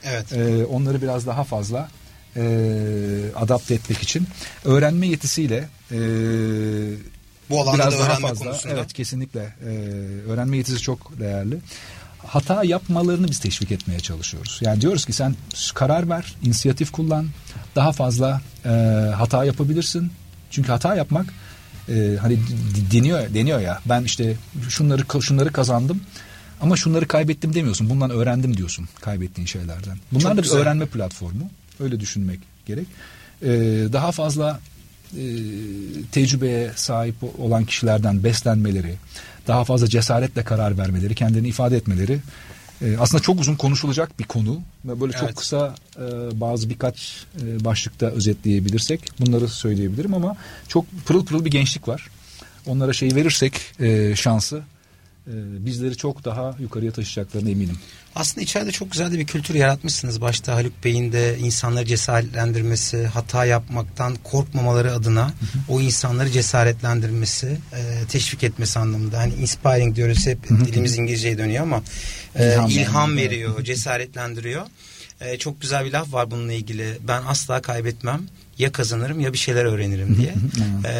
[0.04, 0.32] Evet.
[0.32, 1.88] Ee, onları biraz daha fazla
[2.36, 2.42] e,
[3.36, 4.26] adapte etmek için
[4.64, 5.98] öğrenme yetisiyle e,
[7.50, 8.74] Bu alanda biraz da daha öğrenme fazla konusunda.
[8.74, 9.70] evet kesinlikle e,
[10.30, 11.58] öğrenme yetisi çok değerli.
[12.26, 14.58] Hata yapmalarını biz teşvik etmeye çalışıyoruz.
[14.62, 15.36] Yani diyoruz ki sen
[15.74, 17.26] karar ver, inisiyatif kullan,
[17.76, 18.68] daha fazla e,
[19.16, 20.12] hata yapabilirsin.
[20.50, 21.26] Çünkü hata yapmak
[21.88, 22.38] e, hani
[22.92, 23.80] deniyor deniyor ya.
[23.86, 24.36] Ben işte
[24.68, 26.00] şunları şunları kazandım
[26.60, 27.90] ama şunları kaybettim demiyorsun.
[27.90, 29.98] Bundan öğrendim diyorsun kaybettiğin şeylerden.
[30.12, 30.58] Bunlar Çok da bir güzel.
[30.58, 31.50] öğrenme platformu.
[31.80, 32.86] Öyle düşünmek gerek.
[33.42, 33.48] E,
[33.92, 34.60] daha fazla
[35.12, 35.24] e,
[36.12, 38.94] tecrübeye sahip olan kişilerden beslenmeleri,
[39.46, 42.20] daha fazla cesaretle karar vermeleri, kendini ifade etmeleri
[42.82, 45.34] e, aslında çok uzun konuşulacak bir konu böyle çok Evet.
[45.34, 50.36] kısa e, bazı birkaç e, başlıkta özetleyebilirsek bunları söyleyebilirim ama
[50.68, 52.10] çok pırıl pırıl bir gençlik var.
[52.66, 53.60] Onlara şey verirsek
[54.16, 54.62] şansı
[55.58, 57.78] bizleri çok daha yukarıya taşıyacaklarına eminim.
[58.16, 60.20] Aslında içeride çok güzel de bir kültür yaratmışsınız.
[60.20, 65.32] Başta Haluk Bey'in de insanları cesaretlendirmesi, hata yapmaktan korkmamaları adına
[65.68, 69.18] o insanları cesaretlendirmesi, e, teşvik etmesi anlamında.
[69.18, 71.82] Hani inspiring diyoruz hep dilimiz İngilizceye dönüyor ama
[72.36, 74.62] e, İlham ilham, veriyor, cesaretlendiriyor.
[75.20, 76.98] E, çok güzel bir laf var bununla ilgili.
[77.08, 78.22] Ben asla kaybetmem.
[78.58, 80.34] Ya kazanırım ya bir şeyler öğrenirim diye.
[80.84, 80.90] Ee,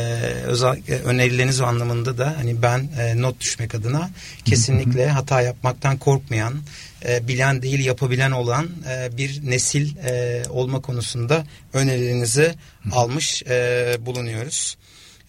[0.45, 4.11] özellikle önerileriniz o anlamında da hani ben e, not düşmek adına
[4.45, 6.55] kesinlikle hata yapmaktan korkmayan,
[7.05, 12.55] e, bilen değil yapabilen olan e, bir nesil e, olma konusunda önerilerinizi
[12.93, 14.77] almış e, bulunuyoruz.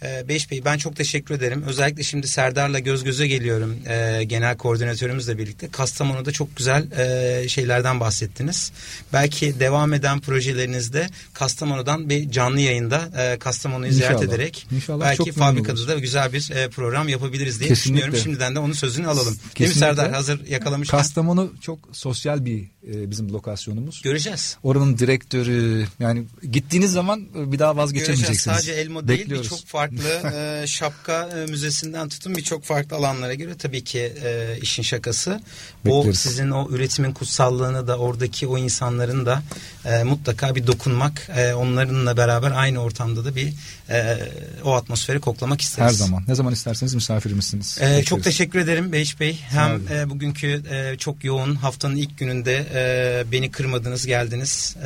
[0.06, 1.64] E, Beş Bey ben çok teşekkür ederim.
[1.68, 5.68] Özellikle şimdi Serdar'la göz göze geliyorum e, genel koordinatörümüzle birlikte.
[5.72, 8.72] Kastamonu'da çok güzel e, şeylerden bahsettiniz.
[9.14, 15.88] Belki devam eden projelerinizde Kastamonu'dan bir canlı yayında e, Kastamonu'yu ziyaret ederek İnşallah belki fabrikada
[15.88, 17.96] da güzel bir e, program yapabiliriz diye Kesinlikle.
[17.96, 18.24] düşünüyorum.
[18.24, 19.26] Şimdiden de onun sözünü alalım.
[19.26, 19.80] Değil mi Kesinlikle.
[19.80, 20.12] Serdar?
[20.12, 20.98] Hazır yakalamışken.
[20.98, 24.02] Kastamonu çok sosyal bir e, bizim lokasyonumuz.
[24.02, 24.58] Göreceğiz.
[24.64, 27.78] Oranın direktörü yani gittiğiniz zaman e, bir daha Göreceğiz.
[27.78, 28.58] vazgeçemeyeceksiniz.
[28.58, 30.32] Sadece elma değil birçok farklı
[30.64, 35.42] e, şapka e, müzesinden tutun birçok farklı alanlara göre tabii ki e, işin şakası.
[35.88, 36.20] O Bekleriz.
[36.20, 39.44] sizin o üretimin kutsallığını da oradaki o insanların da
[39.86, 43.54] e, mutlaka bir dokunmak e, onlarınla beraber aynı ortamda da bir
[43.90, 44.18] e,
[44.64, 45.88] o atmosferi koklamak isteriz.
[45.88, 46.24] Her zaman.
[46.28, 47.78] Ne zaman isterseniz misafirimizsiniz.
[47.82, 48.06] Bekleriz.
[48.06, 49.40] çok teşekkür ederim Beyiş Bey.
[49.50, 54.76] Hem e, bugünkü e, çok yoğun haftanın ilk gününde e, beni kırmadınız, geldiniz.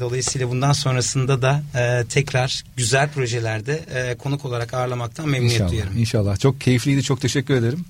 [0.00, 5.70] dolayısıyla bundan sonrasında da e, tekrar güzel projelerde e, konuk olarak ağırlamaktan memnuniyet İnşallah.
[5.72, 5.96] duyarım.
[5.98, 6.38] İnşallah.
[6.38, 7.02] Çok keyifliydi.
[7.02, 7.84] Çok teşekkür ederim.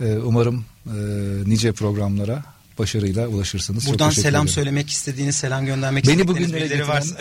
[0.00, 0.90] Ee, umarım e,
[1.46, 2.44] nice programlara
[2.78, 3.86] başarıyla ulaşırsınız.
[3.88, 4.48] Buradan selam ederim.
[4.48, 7.16] söylemek istediğiniz, selam göndermek Beni bugünlere birileri varsa.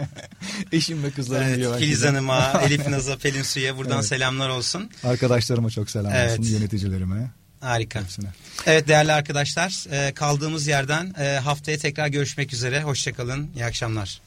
[0.72, 2.04] eşim ve kızlarım Evet, diyor Filiz.
[2.04, 4.06] Hanım'a, Elif Naz'a, Pelin Su'ya buradan Evet.
[4.06, 4.90] selamlar olsun.
[5.04, 6.38] Arkadaşlarıma çok selam Evet.
[6.40, 6.52] olsun.
[6.52, 7.30] Yöneticilerime.
[7.60, 8.00] Harika.
[8.00, 8.28] Hepsine.
[8.66, 12.82] Evet değerli arkadaşlar, e, kaldığımız yerden e, haftaya tekrar görüşmek üzere.
[12.82, 14.25] Hoşçakalın, iyi akşamlar.